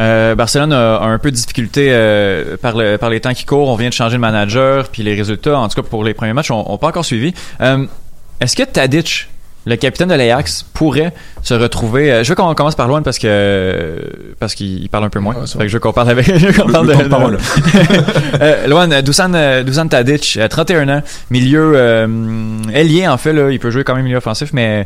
[0.00, 3.44] Euh, Barcelone a, a un peu de difficulté euh, par, le, par les temps qui
[3.44, 3.68] courent.
[3.68, 6.32] On vient de changer de manager, puis les résultats, en tout cas pour les premiers
[6.32, 7.32] matchs, on, on pas encore suivi.
[7.60, 7.86] Euh,
[8.40, 9.28] Est-ce que Tadic,
[9.66, 11.12] le capitaine de l'Ajax, pourrait
[11.42, 13.96] se retrouver euh, Je veux qu'on commence par Loin parce que
[14.38, 15.34] parce qu'il il parle un peu moins.
[15.34, 16.26] Ouais, ça fait que je veux qu'on parle avec.
[16.38, 17.38] je veux qu'on Le- parle le de parole.
[18.40, 21.74] euh, Loan, euh, Dusan, euh, Dusan Tadic, euh, 31 ans, milieu
[22.72, 24.84] ailier en fait là, il peut jouer quand même milieu offensif, mais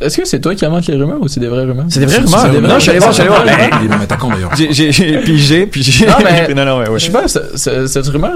[0.00, 1.86] Est-ce que c'est toi qui invente les rumeurs ou c'est des vraies rumeurs?
[1.88, 2.60] C'est des vraies rumeurs.
[2.62, 3.44] Non, je suis allé voir, je suis allé voir.
[3.82, 4.72] Il est d'ailleurs.
[4.92, 6.06] J'ai, pigé, puis j'ai.
[6.06, 6.98] Non, mais- non, non, ouais, ouais.
[6.98, 8.32] Je sais pas, ce- ce- cette rumeur,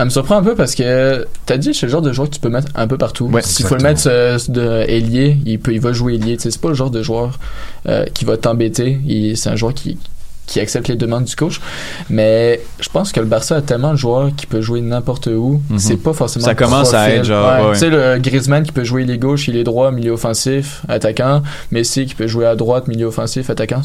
[0.00, 2.34] elle me surprend un peu parce que t'as dit c'est le genre de joueur que
[2.34, 3.26] tu peux mettre un peu partout.
[3.26, 6.36] Ouais, S'il faut le mettre euh, de ailier, il peut, il va jouer ailier.
[6.38, 7.38] C'est pas le genre de joueur
[7.86, 8.98] euh, qui va t'embêter.
[9.36, 9.98] C'est un joueur qui
[10.46, 11.60] qui accepte les demandes du coach.
[12.08, 15.62] Mais je pense que le Barça a tellement de joueurs qui peut jouer n'importe où.
[15.70, 15.78] Mhm.
[15.78, 16.44] C'est pas forcément.
[16.44, 17.72] Ça commence à être genre, Ouais, ouais.
[17.74, 21.42] Tu sais, le Griezmann qui peut jouer les gauches, il est droit, milieu offensif, attaquant.
[21.70, 23.82] Messi qui peut jouer à droite, milieu offensif, attaquant.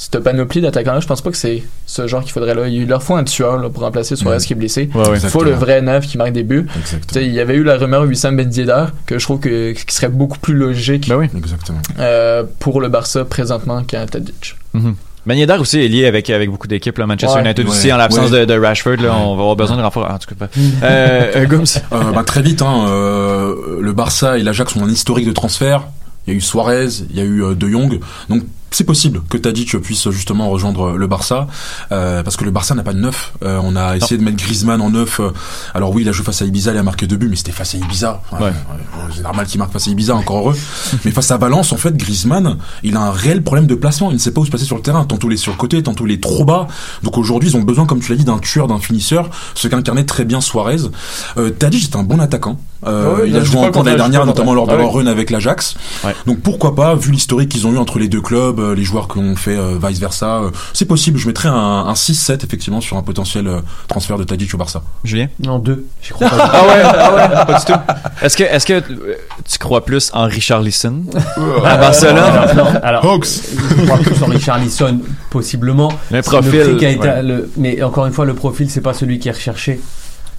[0.00, 2.68] Cette, panoplie d'attaquants-là, je pense pas que c'est ce genre qu'il faudrait là.
[2.68, 4.88] Il leur faut un tueur là, pour remplacer Suarez qui est blessé.
[4.94, 5.18] Ouais, ouais.
[5.20, 6.66] Il faut le vrai neuf qui marque des buts.
[6.72, 7.12] Tu Exactement.
[7.14, 9.92] sais, il y avait eu la rumeur Wissam Ben Yedder, que je trouve que, qui
[9.94, 11.26] serait beaucoup plus logique Ben oui.
[11.36, 11.80] Exactement.
[11.98, 14.54] euh, pour le Barça présentement qu'un Tadic.
[15.26, 16.96] Ben Yedder aussi est lié avec, avec beaucoup d'équipes.
[16.96, 17.06] Là.
[17.06, 17.42] Manchester Ouais.
[17.44, 17.70] United Ouais.
[17.72, 18.46] aussi, en l'absence Ouais.
[18.46, 20.08] de, de Rashford, là, on va avoir besoin de renfort.
[20.08, 20.48] En tout cas, pas.
[20.84, 21.64] euh, euh, Gooms.
[21.92, 25.88] Euh, bah, très vite, hein, euh, le Barça et l'Ajax ont un historique de transfert.
[26.26, 27.98] Il y a eu Suarez, il y a eu De Jong.
[28.28, 31.46] Donc c'est possible que Tadic puisse justement rejoindre le Barça
[31.92, 33.32] euh, parce que le Barça n'a pas de neuf.
[33.42, 35.20] Euh, on a essayé de mettre Griezmann en neuf.
[35.20, 35.30] euh,
[35.74, 37.52] alors oui, il a joué face à Ibiza, il a marqué deux buts, mais c'était
[37.52, 38.22] face à Ibiza.
[38.32, 38.38] Ouais.
[38.48, 38.52] euh,
[39.14, 40.56] c'est normal qu'il marque face à Ibiza, encore heureux.
[41.04, 44.10] mais face à Valence, en fait, Griezmann, il a un réel problème de placement.
[44.10, 45.04] Il ne sait pas où se placer sur le terrain.
[45.04, 46.66] Tantôt il est sur le côté, tantôt il est trop bas.
[47.02, 50.04] Donc aujourd'hui, ils ont besoin, comme tu l'as dit, d'un tueur, d'un finisseur, ce qu'incarnait
[50.04, 50.78] très bien Suarez.
[51.36, 52.58] Euh, Tadic est un bon attaquant.
[52.86, 55.30] Euh, Ouais, il a joué en camp l'année dernière, notamment lors de leur run avec
[55.30, 55.74] l'Ajax.
[56.04, 56.14] Ouais.
[56.26, 59.08] Donc pourquoi pas, vu l'historique qu'ils ont eu entre les deux clubs, euh, les joueurs
[59.08, 61.18] qui ont fait euh, vice versa, euh, c'est possible.
[61.18, 64.82] Je mettrais un, un 6-7 effectivement sur un potentiel euh, transfert de Tadic au Barça.
[65.04, 65.28] Julien?
[65.44, 65.86] Non, deux.
[66.02, 66.36] J'y crois pas.
[66.52, 68.24] Ah ouais, ah ouais, pas du tout.
[68.24, 71.02] Est-ce que, est-ce que tu crois plus en Richard Lisson?
[71.64, 72.16] À Barcelone?
[72.56, 75.00] Non, non, alors, je crois plus en Richarlison,
[75.30, 75.92] possiblement.
[76.10, 77.22] Le profil, ouais.
[77.22, 79.80] le- mais encore une fois, le profil, c'est pas celui qui est recherché.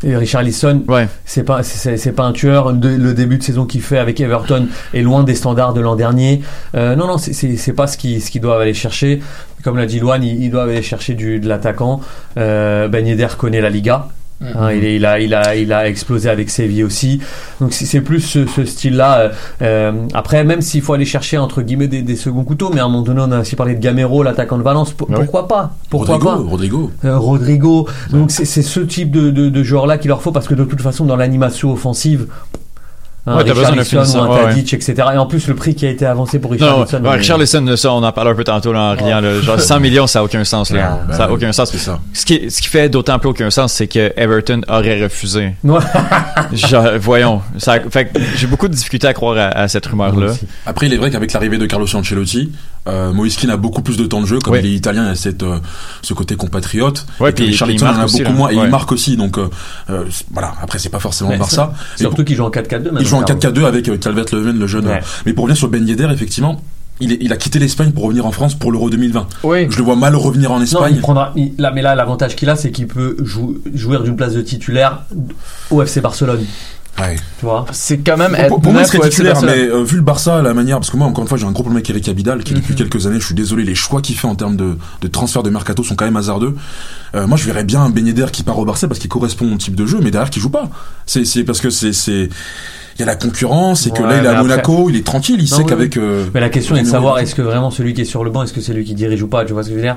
[0.03, 1.07] Et Richarlison, Ouais.
[1.25, 2.73] c'est pas, c'est, pas un tueur.
[2.73, 5.95] De- le début de saison qu'il fait avec Everton est loin des standards de l'an
[5.97, 6.41] dernier.
[6.75, 9.21] Euh, non, non, c'est, pas ce qu'ils, ce doivent aller chercher.
[9.63, 11.99] Comme l'a dit Loan, ils, ils doivent aller chercher du, de l'attaquant.
[12.37, 14.07] Euh, ben Yedder connaît la Liga.
[14.41, 17.19] Hein, il, est- il, a, il, a, il a explosé avec Séville aussi.
[17.59, 19.19] Donc c'est plus ce, ce style-là.
[19.19, 19.29] euh,
[19.61, 22.85] euh, après, même s'il faut aller chercher entre guillemets des, des seconds couteaux, mais à
[22.85, 24.93] un moment donné, on a aussi parlé de Gamero, l'attaquant de Valence.
[24.93, 25.75] P- pourquoi pas?
[25.89, 26.49] Pourquoi Rodrigo, pas?
[26.49, 26.91] Rodrigo.
[27.05, 27.87] Euh, Rodrigo.
[28.11, 30.63] Donc c'est c'est ce type de, de, de joueur-là qu'il leur faut parce que de
[30.63, 32.27] toute façon, dans l'animation offensive.
[33.29, 34.93] Un Ouais, t'as besoin d'un Richarlison ou un finisseur, ouais, Tadic, etc.
[35.13, 37.03] Et en plus, le prix qui a été avancé pour Non, Richarlison.
[37.03, 39.21] ouais, Richard Lisson, ça, on en parle un peu tantôt là, en riant.
[39.21, 39.39] là.
[39.41, 40.71] genre 100 millions, ça a aucun sens.
[40.71, 40.99] Là.
[41.07, 41.69] Ben ça a oui, aucun sens.
[41.71, 41.99] C'est ça.
[42.13, 45.53] Ce qui, ce qui fait d'autant plus aucun sens, c'est que Everton aurait refusé.
[45.63, 45.79] Ouais.
[46.53, 47.41] Genre, voyons.
[47.57, 50.33] Ça, fait j'ai beaucoup de difficultés à croire à, à cette rumeur-là.
[50.65, 52.51] Après, il est vrai qu'avec l'arrivée de Carlo Ancelotti,
[52.87, 54.39] euh, Moiskin a beaucoup plus de temps de jeu.
[54.39, 54.61] Comme Ouais.
[54.63, 55.57] il est italien, il a cette, euh,
[56.01, 57.05] ce côté compatriote.
[57.19, 58.31] Ouais, et puis- il en a beaucoup là.
[58.31, 58.49] moins.
[58.49, 58.63] Et Ouais.
[58.65, 59.17] il marque aussi.
[59.17, 59.47] Donc euh,
[59.89, 60.53] euh, voilà.
[60.61, 61.73] Après, c'est pas forcément Barça.
[61.97, 62.99] Et Surtout qu'il joue en 4-4-2 maintenant.
[63.01, 63.41] Il joue en Carlo.
[63.41, 64.87] 4-4-2 avec euh, Calvert-Leuven, le jeune.
[64.87, 65.01] Ouais.
[65.25, 66.61] Mais pour revenir sur Ben Yedder, effectivement,
[67.01, 69.27] il, est- il a quitté l'Espagne pour revenir en France pour l'Euro 2020.
[69.43, 69.67] Oui.
[69.69, 70.93] Je le vois mal revenir en Non, Espagne.
[70.95, 71.31] il prendra.
[71.35, 74.41] il- là, mais là, l'avantage qu'il a, c'est qu'il peut jou- jouir d'une place de
[74.41, 75.03] titulaire
[75.69, 76.45] au FC Barcelone.
[76.99, 77.15] Ouais.
[77.39, 79.55] Tu vois C'est quand même Pour, être pour- pour moi, titulaire, Barcelone.
[79.55, 81.51] mais euh, vu le Barça, la manière, parce que moi, encore une fois, j'ai un
[81.51, 84.15] gros problème avec Eric Abidal, qui depuis quelques années, je suis désolé, les choix qu'il
[84.17, 86.55] fait en termes de, de transfert de mercato sont quand même hasardeux.
[87.15, 89.53] Euh, moi, je verrais bien un Ben Yedder qui part au Barça parce qu'il correspond
[89.53, 90.69] au type de jeu, mais derrière, qui joue pas.
[91.05, 92.23] C'est, c'est parce que c'est, c'est,
[92.95, 94.97] il y a la concurrence, et que Ouais, là, il est à après- Monaco, il
[94.97, 95.95] est tranquille, il Non, sait oui, qu'avec.
[95.95, 98.29] euh, Mais la question est de savoir est-ce que vraiment celui qui est sur le
[98.29, 99.85] banc, est-ce que c'est lui qui dirige ou pas Tu vois ce que je veux
[99.85, 99.95] dire?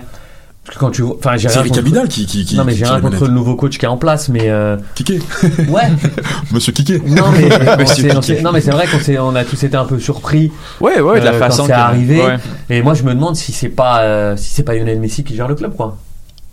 [0.64, 1.16] Parce que quand tu vois.
[1.18, 3.56] Enfin, j'ai C'est rien contre- qui, qui, qui Non, mais j'ai rien contre le nouveau
[3.56, 4.48] coach qui est en place, mais.
[4.48, 5.18] euh, Kiké.
[5.68, 5.90] Ouais.
[6.52, 7.00] Monsieur Kiké.
[7.04, 7.48] Non mais,
[8.42, 11.32] non c'est vrai qu'on on a tous été un peu surpris Ouais, ouais, de la
[11.32, 12.20] euh, façon quand c'est arrivé.
[12.22, 12.36] ouais.
[12.70, 15.34] Et moi je me demande si c'est pas euh, si c'est pas Lionel Messi qui
[15.34, 15.98] gère le club quoi,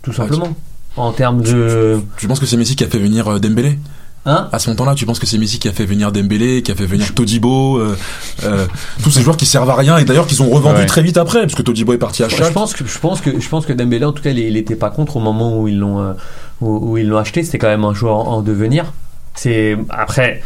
[0.02, 0.48] tout simplement.
[0.96, 3.78] En termes de Tu penses que c'est Messi qui a fait venir euh, Dembélé?
[4.26, 6.70] Hein À ce moment-là, tu penses que c'est Messi qui a fait venir Dembélé, qui
[6.70, 7.96] a fait venir Todibo, euh,
[8.44, 8.66] euh,
[9.02, 10.86] tous ces joueurs qui servent à rien et d'ailleurs qu'ils ont revendu Ouais.
[10.86, 12.52] très vite après, parce que Todibo est parti à je Schalke.
[12.52, 14.76] pense que je pense que je pense que Dembélé en tout cas il, il était
[14.76, 16.12] pas contre au moment où ils l'ont euh,
[16.60, 17.42] où, où ils l'ont acheté.
[17.44, 18.92] C'était quand même un joueur en, en devenir.
[19.34, 20.42] C'est après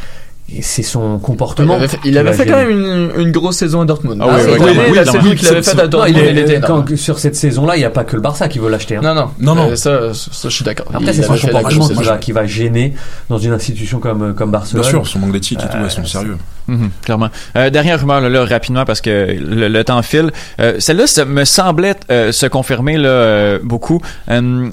[0.62, 1.74] c'est son Il comportement.
[1.74, 4.20] avait fait, il avait va fait quand même une, une grosse saison à Dortmund.
[4.22, 6.22] Ah oui, c'est oui, oui, oui, la saison qu'il avait faite à c'est- Dortmund, Non,
[6.30, 8.68] il était quand- sur cette saison-là, il n'y a pas que le Barça qui veut
[8.70, 8.96] l'acheter.
[8.96, 9.00] hein.
[9.02, 9.30] Non, non.
[9.40, 9.70] Non, non.
[9.70, 10.86] Euh, ça, ça, je suis d'accord.
[10.94, 12.94] Après, c'est son comportement qui va, qui va gêner
[13.28, 14.82] dans une institution comme, comme Barcelone.
[14.82, 16.36] Bien sûr, son manque d'éthique et tout, Euh, elles sont sérieux.
[16.66, 17.28] Mhm, clairement.
[17.56, 20.30] Euh, dernière rumeur là, là, rapidement parce que le, le temps file.
[20.60, 24.00] Euh, Celle-là ça me semblait se confirmer là beaucoup.
[24.30, 24.68] Euh,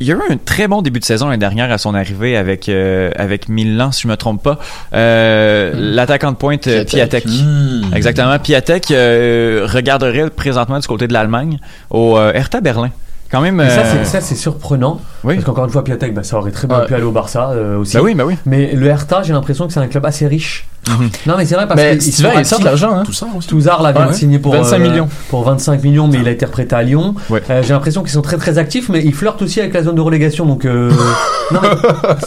[0.00, 2.36] il y a eu un très bon début de saison l'année dernière à son arrivée
[2.36, 4.58] avec euh, avec Milan si je me trompe pas.
[4.94, 7.24] Euh, L'attaquant de pointe euh, Piatek.
[7.24, 7.26] Piatek.
[7.26, 7.94] Mmh.
[7.94, 8.38] Exactement.
[8.38, 11.58] Piatek euh, regarderait présentement du côté de l'Allemagne
[11.90, 12.90] au Hertha Berlin.
[13.30, 13.60] Quand même.
[13.60, 15.00] Ça, euh, c'est- ça, c'est surprenant.
[15.22, 15.34] Oui.
[15.34, 17.76] Parce qu'encore une fois, Piatek, bah, ça aurait très bien pu aller au Barça euh,
[17.78, 17.96] aussi.
[17.96, 18.34] bah oui, bah oui.
[18.44, 20.66] Mais le Hertha, j'ai l'impression que c'est un club assez riche.
[21.26, 23.02] Non, mais c'est vrai parce Mais sont hiver, il sort de l'argent, hein.
[23.04, 23.48] Tout ça aussi.
[23.48, 24.08] Touzard là vient Ouais.
[24.08, 25.08] de signer pour 25 euh, millions.
[25.28, 27.14] pour 25 millions, mais il a été reprêté à Lyon.
[27.28, 27.42] Ouais.
[27.50, 29.94] Euh, j'ai l'impression qu'ils sont très très actifs, mais ils flirtent aussi avec la zone
[29.96, 30.46] de relégation.
[30.46, 30.90] Donc euh,
[31.52, 31.68] non, mais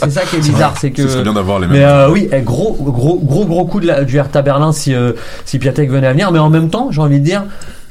[0.02, 1.02] c'est ça qui est bizarre, c'est que.
[1.02, 1.78] Ce serait bien d'avoir les mêmes.
[1.78, 4.94] Mais euh, oui, eh, gros, gros, gros, gros coup de la, du Hertha Berlin si,
[4.94, 5.12] euh,
[5.44, 6.30] si Piatek venait à venir.
[6.32, 7.42] Mais en même temps, j'ai envie de dire,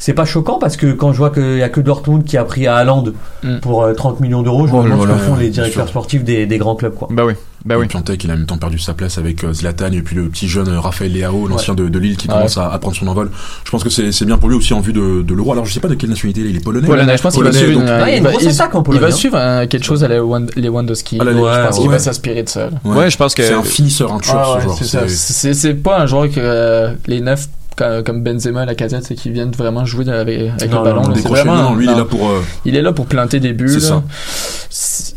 [0.06, 2.44] c'est pas choquant parce que quand je vois qu'il y a que Dortmund qui a
[2.44, 3.06] pris à Haaland
[3.44, 3.60] Mm.
[3.62, 5.88] pour euh, 30 millions d'euros, je me Oh là demande ce que font les directeurs
[5.88, 7.08] sportifs des, des grands clubs, quoi.
[7.12, 7.34] Bah oui.
[7.66, 7.88] Bah oui.
[7.88, 10.28] Piatek, il a en même temps perdu sa place avec euh, Zlatan et puis le
[10.28, 12.34] petit jeune euh, Raphaël Leao, l'ancien de, de Lille, qui Ouais.
[12.36, 13.32] commence à, à prendre son envol.
[13.64, 15.52] Je pense que c'est bien pour lui aussi en vue de, de l'euro.
[15.54, 16.86] Alors je sais pas de quelle nationalité il est, il est polonais.
[16.88, 19.12] Polonais, je pense qu'il va suivre donc- Ah, il va- il- Il hein.
[19.12, 21.18] suivre euh, quelque chose à la Wan- Lewandowski.
[21.22, 22.70] Ah, je pense qu'il va s'inspirer de ça.
[22.84, 25.54] Ouais, je pense que- c'est un finisseur, un tueur Ah ce ouais, joueur.
[25.56, 29.32] c'est pas un joueur que euh, les neufs ca- comme Benzema, la casette, c'est qu'ils
[29.34, 31.02] viennent vraiment jouer avec, avec Non, le ballon.
[31.04, 31.16] non, là.
[31.16, 32.30] C'est décrocher, vraiment- non, lui il est là pour.
[32.30, 33.70] euh, Il est là pour planter des buts.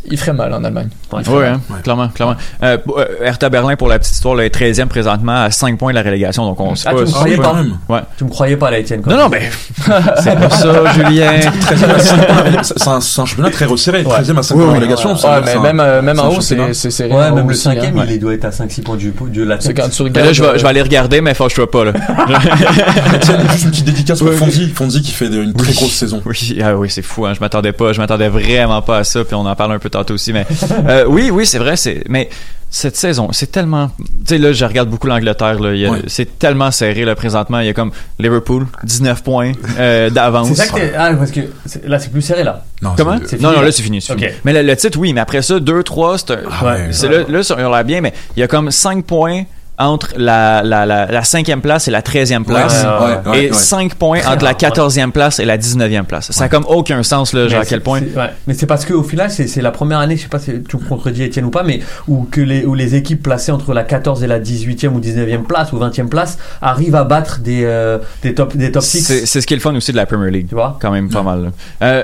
[0.09, 0.87] Il ferait mal en Allemagne.
[1.11, 1.21] Ouais.
[1.25, 1.43] Mal.
[1.53, 1.81] hein, Ouais.
[1.83, 2.35] clairement, clairement.
[2.63, 5.91] Euh, euh, Hertha Berlin, pour la petite histoire, là, est 13e présentement à 5 points
[5.91, 6.99] de la relégation, donc on sait Ah, pas.
[6.99, 7.77] tu me croyais pas- pas quand même.
[7.89, 7.99] Ouais.
[8.17, 9.49] Tu me croyais pas là, Étienne quand Non, non, mais
[10.21, 11.31] c'est pas ça, Julien.
[11.39, 14.03] 13e à 5 points, c'est un, championnat très resserré.
[14.03, 15.15] 13e à 5 Oui, points de oui, relégation.
[15.45, 17.11] mais même, euh, en haut, c'est serré.
[17.13, 17.73] Ouais, même le aussi, hein.
[17.73, 18.05] cinquième, Ouais.
[18.09, 19.75] il doit être à 5-6 points du, de la tête.
[19.75, 20.27] quand tu regardes.
[20.27, 21.91] là, je vais, euh, je vais aller regarder, mais fâche-toi pas, là.
[23.21, 24.69] Tiens, juste une petite dédicace pour Fonzi.
[24.69, 26.21] Fonzi qui fait une très grosse saison.
[26.25, 27.25] Oui, ah oui, c'est fou.
[27.25, 27.33] Hein.
[27.33, 29.23] Je m'attendais pas, je m'attendais vraiment pas à ça.
[29.23, 30.45] Puis on en parle un peu tantôt aussi, mais
[30.87, 31.75] euh, oui, oui, c'est vrai.
[31.77, 32.29] C'est mais
[32.69, 33.89] cette saison, c'est tellement.
[33.97, 35.59] Tu sais là, je regarde beaucoup l'Angleterre.
[35.59, 36.01] Là, Ouais.
[36.07, 37.59] c'est tellement serré là présentement.
[37.61, 40.49] Il y a comme Liverpool, 19 points euh, d'avance.
[40.49, 42.65] C'est ça que t'es- Ah, parce que c'est- là, c'est plus serré là.
[42.81, 43.17] Non, Comment?
[43.25, 43.65] c'est- Non, non, là.
[43.65, 44.01] là c'est fini.
[44.01, 44.19] c'est Ok.
[44.19, 44.31] fini.
[44.43, 46.87] Mais le, le titre, oui, mais après ça, 2, 3, c'est un- Ah ouais.
[46.91, 49.43] c'est là, là, ça on l'a bien, mais il y a comme 5 points
[49.79, 52.83] entre la, la, la, la 5e place et la 13e place.
[52.83, 53.57] Ouais, ouais, ouais, et ouais.
[53.57, 56.31] 5 points entre la rare, 14e place et la 19e place.
[56.31, 58.01] Ça a comme aucun sens, là, genre à quel point.
[58.47, 60.77] Mais c'est parce qu'au final, c'est c'est la première année, je sais pas si tu
[60.77, 63.83] me contredis Étienne ou pas, mais où, que les, où les équipes placées entre la
[63.83, 67.99] 14 et la 18e ou 19e place ou 20e place arrivent à battre des, euh,
[68.23, 69.01] des top, des top 6.
[69.03, 70.47] C'est c'est ce qui est le fun aussi de la Premier League.
[70.49, 70.77] Tu vois?
[70.81, 71.43] Quand même pas mal.
[71.43, 71.49] là.
[71.83, 72.03] Euh,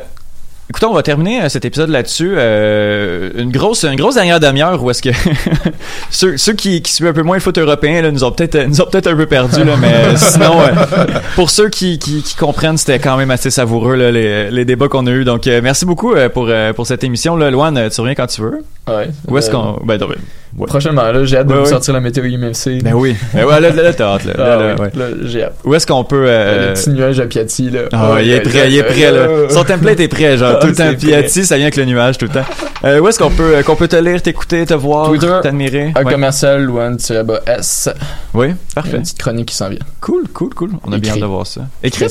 [0.70, 2.34] écoutez, on va terminer euh, cet épisode là-dessus.
[2.36, 5.10] Euh, une grosse, une grosse dernière demi-heure où est-ce que
[6.10, 8.68] ceux, ceux qui, qui suivent un peu moins le foot européen là, nous ont peut-être,
[8.68, 11.06] nous ont peut-être un peu perdu là, mais sinon, euh,
[11.36, 14.88] pour ceux qui, qui, qui comprennent, c'était quand même assez savoureux là, les, les débats
[14.88, 15.24] qu'on a eu.
[15.24, 17.36] Donc, euh, merci beaucoup pour pour cette émission.
[17.36, 18.64] Là, Loane, euh, tu reviens quand tu veux.
[18.88, 19.10] Ouais.
[19.28, 20.08] Où est-ce qu'on, ben, ben,
[20.58, 20.68] ouais.
[20.68, 22.82] Prochainement, là, j'ai hâte de Ouais, vous sortir la météo IMFC.
[22.84, 23.16] Ben oui.
[23.34, 24.34] Ben ouais, là, là, là, t'as hâte, là.
[24.38, 24.92] Ah Là, là, oui, ouais.
[24.96, 25.56] là, j'ai hâte.
[25.64, 27.82] Où est-ce qu'on peut euh, Le petit nuage à Piatti, là.
[27.92, 29.28] Ah, il est prêt, il est prêt, là.
[29.50, 30.90] Son template est prêt, genre, Ah, tout le temps.
[31.14, 32.46] Ati, ça vient avec le nuage, tout le temps.
[32.86, 35.94] Euh, où est-ce qu'on peut, euh, qu'on peut te lire, t'écouter, te voir, t'admirer?
[35.96, 36.12] Un Ouais.
[36.12, 36.98] commercial Luan
[37.48, 37.90] S.
[38.34, 38.98] Oui, parfait.
[38.98, 39.80] Une petite chronique qui s'en vient.
[40.02, 40.70] Cool, cool, cool.
[40.86, 41.62] On a bien hâte de voir ça.
[41.82, 42.06] Écrit?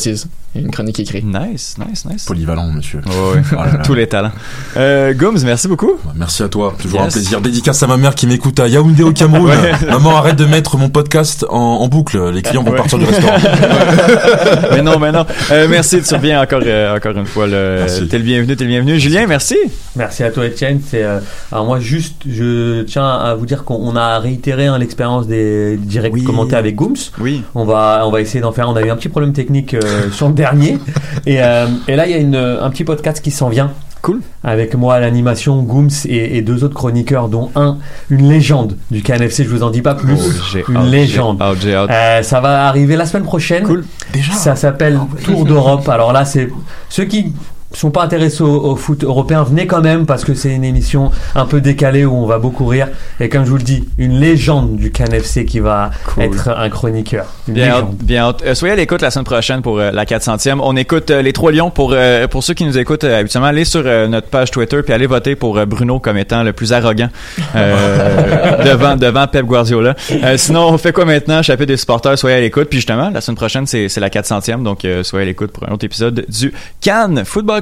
[0.55, 1.25] Une chronique écrite.
[1.25, 2.25] Nice, nice, nice.
[2.25, 3.01] Polyvalent, monsieur.
[3.15, 4.33] Oh, oui, tous les talents.
[4.77, 5.93] Euh, Gooms, merci beaucoup.
[6.05, 6.75] Bah, merci à toi.
[6.81, 7.41] Toujours un plaisir.
[7.41, 9.53] Dédicace à ma mère qui m'écoute à Yaoundé au Cameroun.
[9.89, 12.31] Maman, arrête de mettre mon podcast en, en boucle.
[12.31, 13.37] Les clients vont partir du restaurant.
[14.73, 15.27] mais non, mais non.
[15.51, 17.47] Euh, merci, tu reviens encore, euh, encore une fois.
[17.47, 18.99] T'es le bienvenu, t'es le bienvenu.
[18.99, 19.57] Julien, merci.
[19.97, 20.45] Merci à toi.
[20.57, 25.27] C'est, euh, alors moi, juste, je tiens à vous dire qu'on a réitéré hein, l'expérience
[25.27, 26.97] des directs commentés avec Gooms.
[27.21, 27.43] Oui.
[27.55, 28.69] On va, on va essayer d'en faire.
[28.69, 29.77] On a eu un petit problème technique
[30.13, 30.78] sur le dernier.
[31.26, 33.70] Et, et là, il y a une, un petit podcast qui s'en vient.
[34.03, 34.20] Cool.
[34.43, 37.78] Avec moi à l'animation, Gooms et, et, deux autres chroniqueurs, dont un,
[38.11, 40.18] une légende du KNFC, je vous en dis pas plus.
[40.18, 41.40] Oh, une légende.
[41.40, 43.62] Euh, ça va arriver la semaine prochaine.
[43.62, 43.84] Cool.
[44.12, 44.32] Déjà.
[44.32, 45.88] Ça s'appelle Ah Tour d'Europe.
[45.88, 46.49] Alors là, c'est
[46.88, 47.32] ceux qui
[47.75, 51.11] sont pas intéressés au, au, foot européen, venez quand même parce que c'est une émission
[51.35, 52.89] un peu décalée où on va beaucoup rire.
[53.20, 56.25] Et comme je vous le dis, une légende du CanFC qui va Cool.
[56.25, 57.27] être un chroniqueur.
[57.49, 58.43] Une Bien, hâte, bien hâte.
[58.47, 60.59] Euh, soyez à l'écoute la semaine prochaine pour euh, la 400e.
[60.62, 61.70] On écoute euh, les Trois Lions.
[61.70, 61.95] Pour,
[62.31, 65.64] pour ceux qui nous écoutent habituellement, allez sur notre page Twitter puis allez voter pour
[65.66, 67.09] Bruno comme étant le plus arrogant
[67.55, 69.95] devant, devant Pep Guardiola.
[70.37, 71.43] Sinon, on fait quoi maintenant?
[71.43, 72.68] Chapitre des supporters, soyez à l'écoute.
[72.68, 74.62] Puis justement, la semaine prochaine, c'est c'est la 400e.
[74.62, 77.62] Donc, soyez à l'écoute pour un autre épisode du Cannes Football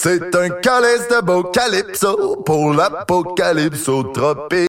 [0.00, 4.48] C'est un calice de beau calypso pour l'apocalypse au tropique.